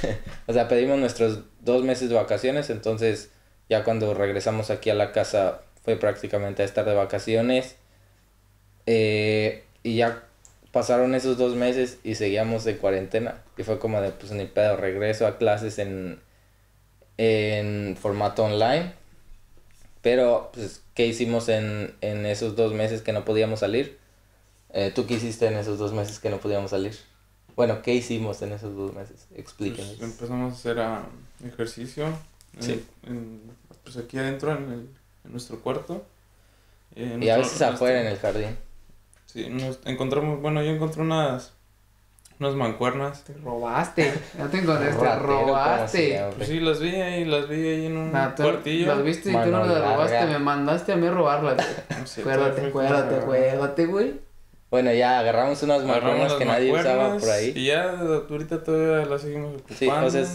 [0.46, 3.30] o sea, pedimos nuestros dos meses de vacaciones, entonces
[3.68, 7.76] ya cuando regresamos aquí a la casa fue prácticamente a estar de vacaciones.
[8.86, 10.22] Eh, y ya
[10.70, 13.42] pasaron esos dos meses y seguíamos de cuarentena.
[13.56, 16.20] Y fue como de, pues ni pedo, regreso a clases en,
[17.18, 18.92] en formato online.
[20.02, 23.98] Pero, pues, ¿qué hicimos en, en esos dos meses que no podíamos salir?
[24.72, 26.96] Eh, ¿Tú qué hiciste en esos dos meses que no podíamos salir?
[27.56, 29.26] Bueno, ¿qué hicimos en esos dos meses?
[29.34, 29.92] Explíquenos.
[29.96, 31.06] Pues empezamos a hacer ah,
[31.44, 32.06] ejercicio.
[32.56, 32.84] en- Sí.
[33.04, 33.40] en-
[33.84, 34.88] pues aquí adentro en, el,
[35.24, 36.04] en nuestro cuarto.
[36.94, 38.56] Eh, y a nuestro- veces afuera en el jardín.
[39.26, 41.52] Sí, nos encontramos, bueno, yo encontré unas,
[42.38, 43.24] unas mancuernas.
[43.24, 46.24] Te robaste, no te encontré, te Ratero, como robaste.
[46.36, 48.86] Pues sí, las vi ahí, las vi ahí en un Nah, tú cuartillo.
[48.94, 50.32] las viste y tú no las robaste, larga.
[50.32, 51.56] me mandaste a mí a robarlas.
[51.98, 54.14] No sé, Acuérdate, acuérdate, acuérdate, güey.
[54.70, 57.52] Bueno, ya agarramos unas mancuernas que nadie usaba por ahí.
[57.54, 57.90] Y ya
[58.28, 59.76] ahorita todavía las seguimos ocupando.
[59.78, 60.26] Sí, o sea,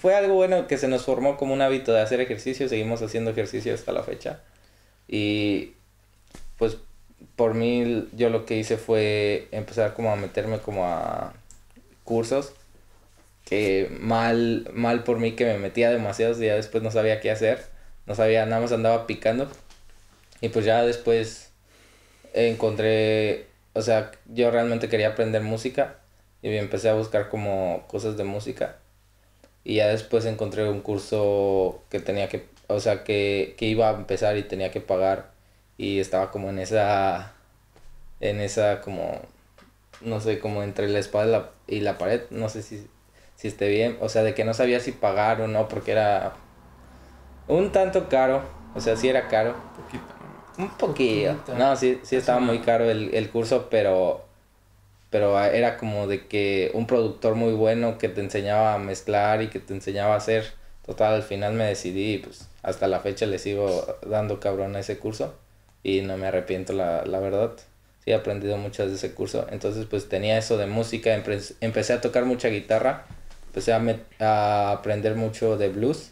[0.00, 3.30] fue algo bueno que se nos formó como un hábito de hacer ejercicio, seguimos haciendo
[3.32, 4.40] ejercicio hasta la fecha.
[5.08, 5.72] Y
[6.56, 6.78] pues
[7.36, 11.34] por mí yo lo que hice fue empezar como a meterme como a
[12.04, 12.54] cursos
[13.44, 17.30] que mal, mal por mí que me metía demasiado y ya después no sabía qué
[17.30, 17.64] hacer.
[18.06, 19.48] No sabía, nada más andaba picando.
[20.40, 21.50] Y pues ya después
[22.34, 25.98] encontré, o sea, yo realmente quería aprender música
[26.42, 28.76] y empecé a buscar como cosas de música.
[29.64, 33.94] Y ya después encontré un curso que tenía que, o sea, que, que iba a
[33.94, 35.33] empezar y tenía que pagar.
[35.76, 37.32] Y estaba como en esa,
[38.20, 39.20] en esa como,
[40.00, 42.22] no sé, como entre la espada y la, pared.
[42.30, 42.86] No sé si,
[43.36, 43.96] si esté bien.
[44.00, 46.34] O sea, de que no sabía si pagar o no porque era
[47.48, 48.42] un tanto caro.
[48.74, 49.54] O sea, sí era caro.
[49.76, 50.04] Poquito.
[50.56, 51.36] Un poquillo.
[51.58, 54.24] No, sí, sí estaba muy caro el, el curso, pero
[55.10, 59.48] pero era como de que un productor muy bueno que te enseñaba a mezclar y
[59.48, 60.52] que te enseñaba a hacer.
[60.84, 64.80] Total, al final me decidí y pues hasta la fecha le sigo dando cabrón a
[64.80, 65.34] ese curso
[65.84, 67.52] y no me arrepiento la, la verdad.
[68.04, 69.46] Sí, he aprendido mucho de ese curso.
[69.52, 73.06] Entonces pues tenía eso de música, empecé a tocar mucha guitarra,
[73.46, 73.80] empecé a,
[74.18, 76.10] a aprender mucho de blues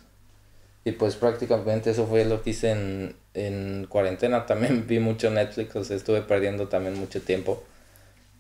[0.85, 4.47] y pues prácticamente eso fue lo que hice en, en cuarentena.
[4.47, 7.65] También vi mucho Netflix, o sea, estuve perdiendo también mucho tiempo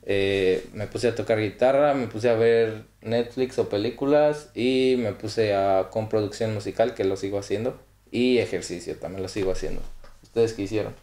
[0.05, 5.13] eh, me puse a tocar guitarra, me puse a ver Netflix o películas y me
[5.13, 7.81] puse a con producción musical, que lo sigo haciendo,
[8.11, 9.81] y ejercicio también lo sigo haciendo.
[10.23, 10.95] ¿Ustedes qué hicieron?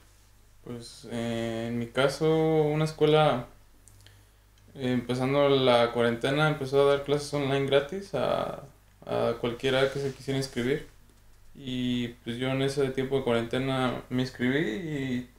[0.63, 3.47] Pues eh, en mi caso, una escuela,
[4.75, 8.63] eh, empezando la cuarentena, empezó a dar clases online gratis a,
[9.05, 10.87] a cualquiera que se quisiera inscribir.
[11.55, 15.29] Y pues yo en ese tiempo de cuarentena me inscribí y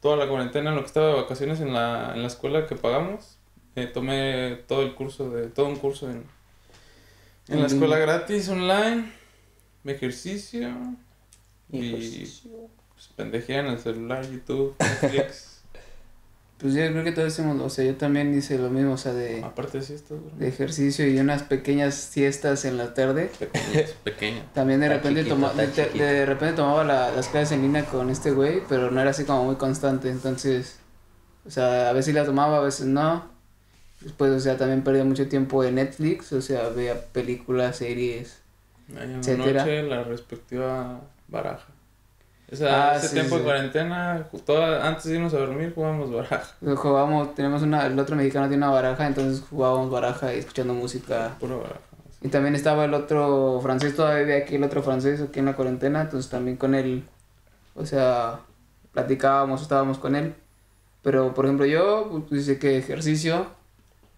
[0.00, 2.76] toda la cuarentena, en lo que estaba de vacaciones en la, en la escuela que
[2.76, 3.38] pagamos,
[3.76, 6.24] eh, tomé todo el curso, de todo un curso en,
[7.48, 9.12] en la escuela gratis online,
[9.84, 10.74] ejercicio
[11.70, 12.42] y pues,
[13.14, 15.56] pendejea en el celular, YouTube, Netflix.
[16.58, 19.12] Pues yo creo que todos hicimos, o sea, yo también hice lo mismo, o sea,
[19.12, 19.44] de...
[19.44, 23.30] Aparte de siestas, De ejercicio y unas pequeñas siestas en la tarde.
[23.38, 24.52] Pequeñas, pequeñas.
[24.54, 28.90] También de repente, toma, de, repente tomaba las clases en línea con este güey, pero
[28.90, 30.78] no era así como muy constante, entonces...
[31.44, 33.30] O sea, a veces la tomaba, a veces no.
[34.00, 38.40] Después, o sea, también perdía mucho tiempo en Netflix, o sea, veía películas, series,
[38.88, 39.60] etcétera.
[39.60, 41.66] Noche, la respectiva baraja.
[42.50, 44.28] O sea, ah, ese tiempo de cuarentena,
[44.82, 46.44] antes de irnos a dormir jugábamos baraja.
[46.60, 51.36] Jugábamos, tenemos una, el otro mexicano tiene una baraja, entonces jugábamos baraja y escuchando música.
[51.40, 51.80] Pura baraja.
[52.22, 56.02] Y también estaba el otro francés, todavía aquí el otro francés aquí en la cuarentena,
[56.02, 57.04] entonces también con él,
[57.74, 58.40] o sea,
[58.92, 60.34] platicábamos, estábamos con él.
[61.02, 63.46] Pero, por ejemplo, yo, pues dice que ejercicio,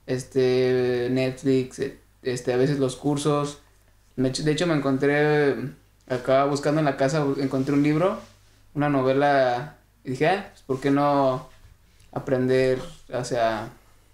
[0.06, 1.82] este, Netflix,
[2.22, 3.60] este, a veces los cursos.
[4.16, 5.54] De hecho, me encontré
[6.08, 8.18] acá buscando en la casa encontré un libro,
[8.74, 11.48] una novela, y dije, ah, pues ¿por qué no
[12.12, 12.78] aprender,
[13.12, 13.68] o sea,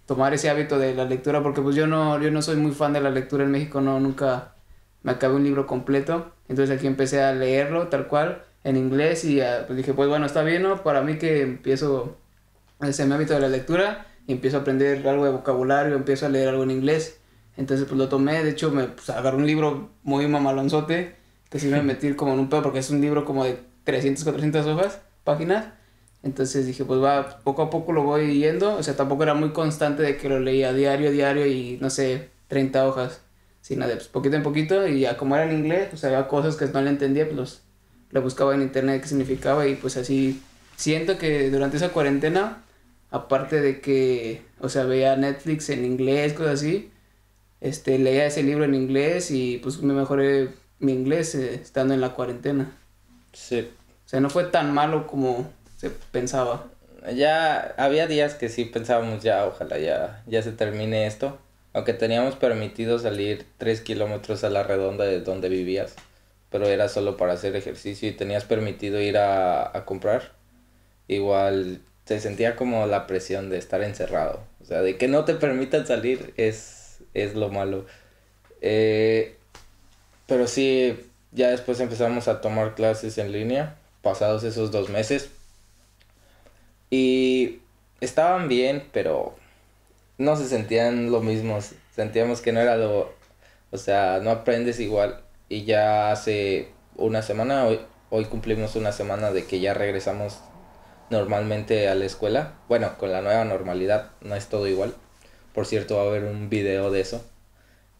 [0.06, 1.42] tomar ese hábito de la lectura?
[1.42, 4.00] Porque pues yo no, yo no soy muy fan de la lectura en México, no,
[4.00, 4.54] nunca
[5.02, 9.40] me acabé un libro completo, entonces aquí empecé a leerlo tal cual, en inglés, y
[9.66, 10.82] pues dije, pues bueno, está bien, ¿no?
[10.82, 12.16] Para mí que empiezo
[12.80, 16.48] ese hábito de la lectura, y empiezo a aprender algo de vocabulario, empiezo a leer
[16.48, 17.20] algo en inglés,
[17.56, 21.16] entonces pues lo tomé, de hecho me pues, agarré un libro muy mamalonzote,
[21.54, 24.24] que sí me metí como en un pedo porque es un libro como de 300,
[24.24, 25.66] 400 hojas, páginas.
[26.24, 28.74] Entonces dije, pues va, poco a poco lo voy yendo.
[28.74, 32.30] O sea, tampoco era muy constante de que lo leía diario, diario y no sé,
[32.48, 33.20] 30 hojas.
[33.60, 36.56] Sino de pues, poquito en poquito y ya como era en inglés, pues había cosas
[36.56, 37.62] que no le entendía, pues los,
[38.10, 40.42] lo buscaba en internet qué significaba y pues así
[40.74, 42.64] siento que durante esa cuarentena,
[43.12, 46.90] aparte de que, o sea, veía Netflix en inglés, cosas así,
[47.60, 52.00] este, leía ese libro en inglés y pues me mejoré mi inglés eh, estando en
[52.00, 52.72] la cuarentena.
[53.32, 53.70] Sí.
[54.06, 56.66] O sea, no fue tan malo como se pensaba.
[57.14, 61.38] Ya había días que sí pensábamos ya, ojalá ya, ya se termine esto.
[61.72, 65.94] Aunque teníamos permitido salir tres kilómetros a la redonda de donde vivías,
[66.50, 70.32] pero era solo para hacer ejercicio y tenías permitido ir a, a comprar.
[71.08, 74.40] Igual se sentía como la presión de estar encerrado.
[74.62, 77.86] O sea, de que no te permitan salir es, es lo malo.
[78.60, 79.36] Eh,
[80.26, 85.30] pero sí, ya después empezamos a tomar clases en línea, pasados esos dos meses.
[86.90, 87.60] Y
[88.00, 89.34] estaban bien, pero
[90.18, 91.58] no se sentían lo mismo.
[91.94, 93.12] Sentíamos que no era lo...
[93.70, 95.20] O sea, no aprendes igual.
[95.48, 100.38] Y ya hace una semana, hoy, hoy cumplimos una semana de que ya regresamos
[101.10, 102.54] normalmente a la escuela.
[102.68, 104.94] Bueno, con la nueva normalidad, no es todo igual.
[105.52, 107.24] Por cierto, va a haber un video de eso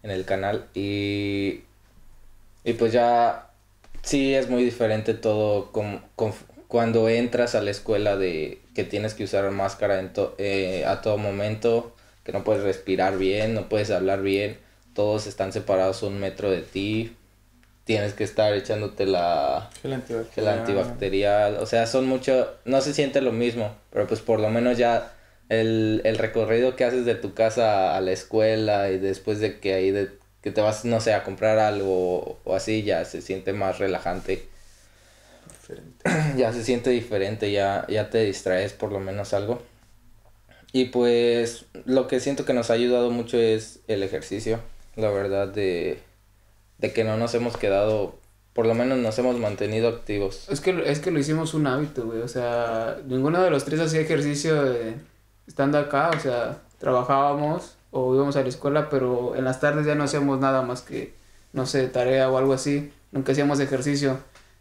[0.03, 0.69] en el canal.
[0.75, 1.65] Y
[2.65, 3.51] y pues ya
[4.03, 6.03] sí es muy diferente todo con,
[6.69, 11.19] cuando entras a la escuela de que tienes que usar máscara en eh, a todo
[11.19, 11.95] momento,
[12.25, 14.59] que no puedes respirar bien, no puedes hablar bien,
[14.95, 17.17] todos están separados un metro de ti.
[17.85, 20.59] Tienes que estar echándote la gel antibacterial.
[20.59, 21.57] antibacterial.
[21.57, 22.55] O sea, son mucho.
[22.65, 25.13] No se siente lo mismo, pero pues por lo menos ya
[25.51, 29.75] el, el recorrido que haces de tu casa a la escuela y después de que
[29.75, 30.09] ahí de,
[30.45, 34.47] que te vas, no sé, a comprar algo o así, ya se siente más relajante.
[35.49, 36.11] Diferente.
[36.37, 39.63] ya se siente diferente, ya, ya te distraes por lo menos algo.
[40.71, 44.61] Y pues lo que siento que nos ha ayudado mucho es el ejercicio,
[44.97, 45.99] la verdad, de,
[46.77, 48.19] de que no nos hemos quedado,
[48.53, 50.47] por lo menos nos hemos mantenido activos.
[50.51, 52.21] Es que, es que lo hicimos un hábito, güey.
[52.21, 54.97] O sea, ninguno de los tres hacía ejercicio de-
[55.47, 56.11] estando acá.
[56.15, 60.41] O sea, trabajábamos o íbamos a la escuela, pero en las tardes ya no hacíamos
[60.41, 61.15] nada más que,
[61.53, 62.93] no sé, tarea o algo así.
[63.13, 64.19] Nunca hacíamos ejercicio.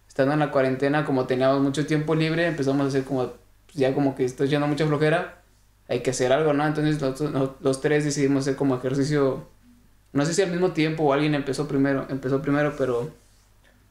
[0.08, 3.28] Estando en la cuarentena, como teníamos mucho tiempo libre, empezamos a hacer como,
[3.66, 5.42] pues, ya como que estoy yendo mucha flojera.
[5.90, 6.66] Hay que hacer algo, ¿no?
[6.68, 9.48] Entonces los, los- tres decidimos hacer como ejercicio.
[10.14, 13.10] No sé si al mismo tiempo o alguien empezó primero, empezó primero, pero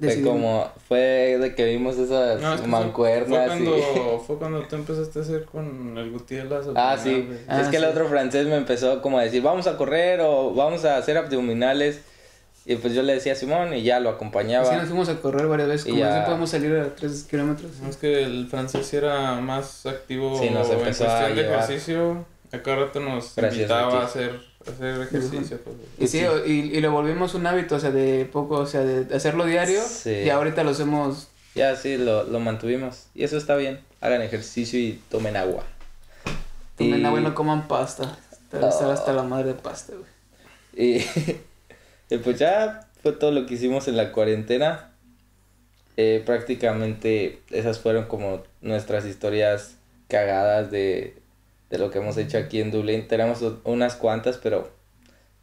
[0.03, 4.19] Fue como, fue de que vimos esas No, es que fue- mancuernas Fue y- cuando,
[4.27, 7.29] fue cuando tú empezaste a hacer con el Gutiérrez Ah, sí.
[7.49, 7.89] Ah, es que el sí.
[7.89, 12.01] otro francés me empezó como a decir, vamos a correr o vamos a hacer abdominales.
[12.65, 14.69] Y pues yo le decía a Simón y ya lo acompañaba.
[14.69, 17.25] Así nos fuimos a correr varias veces, Y como ya- así podemos salir a 3
[17.25, 17.73] kilómetros.
[17.89, 21.43] Es que el francés sí era más activo Sí, nos en empezó a cuestión de
[21.55, 22.25] ejercicio.
[22.53, 25.59] A cada rato nos Gracias, invitaba a hacer, a hacer ejercicio.
[25.65, 25.77] pues.
[25.99, 29.15] Y sí, y, y lo volvimos un hábito, o sea, de poco, o sea, de
[29.15, 29.81] hacerlo diario.
[29.87, 30.11] Sí.
[30.11, 31.29] Y ahorita lo hacemos.
[31.55, 33.07] Ya sí, lo, lo mantuvimos.
[33.15, 33.81] Y eso está bien.
[34.01, 35.65] Hagan ejercicio y tomen agua.
[36.77, 38.19] Tomen Y- agua y no coman pasta.
[38.43, 40.97] Estar, estar hasta la madre de pasta, güey.
[40.99, 41.05] Y,
[42.15, 44.91] y pues ya fue todo lo que hicimos en la cuarentena.
[45.97, 49.75] Eh, prácticamente esas fueron como nuestras historias
[50.09, 51.17] cagadas de,
[51.73, 53.09] de lo que hemos hecho aquí en Dublín.
[53.09, 54.69] Tenemos unas cuantas, pero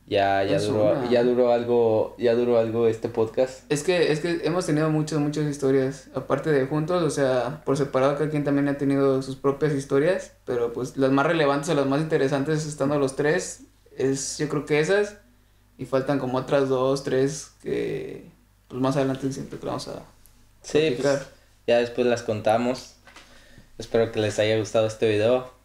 [0.05, 1.09] ya, ya Es duró, una.
[1.09, 3.63] ya duró algo, ya duró algo este podcast.
[3.71, 6.07] Es que, es que hemos tenido muchas, muchas historias.
[6.13, 10.33] Aparte de juntos, o sea, por separado, cada quien también ha tenido sus propias historias.
[10.45, 13.61] Pero pues las más relevantes o las más interesantes estando los tres,
[13.97, 15.17] es yo creo que esas.
[15.79, 18.29] Y faltan como otras dos, tres que
[18.67, 20.03] pues más adelante siento que vamos a
[20.61, 21.21] Sí, pues
[21.65, 22.97] ya después las contamos.
[23.79, 25.57] Espero que les haya gustado este video.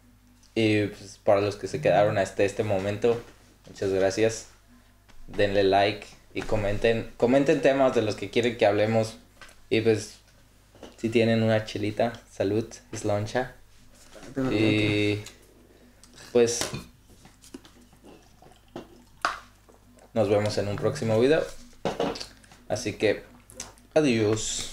[0.55, 3.21] Y pues para los que se quedaron hasta este momento,
[3.67, 4.47] muchas gracias.
[5.27, 9.17] Denle like y comenten, comenten temas de los que quieren que hablemos.
[9.69, 10.15] Y pues
[10.97, 13.53] si tienen una chelita, salud, es loncha.
[14.51, 15.19] Y
[16.31, 16.61] pues
[20.13, 21.43] nos vemos en un próximo video.
[22.69, 23.23] Así que
[23.93, 24.71] adiós.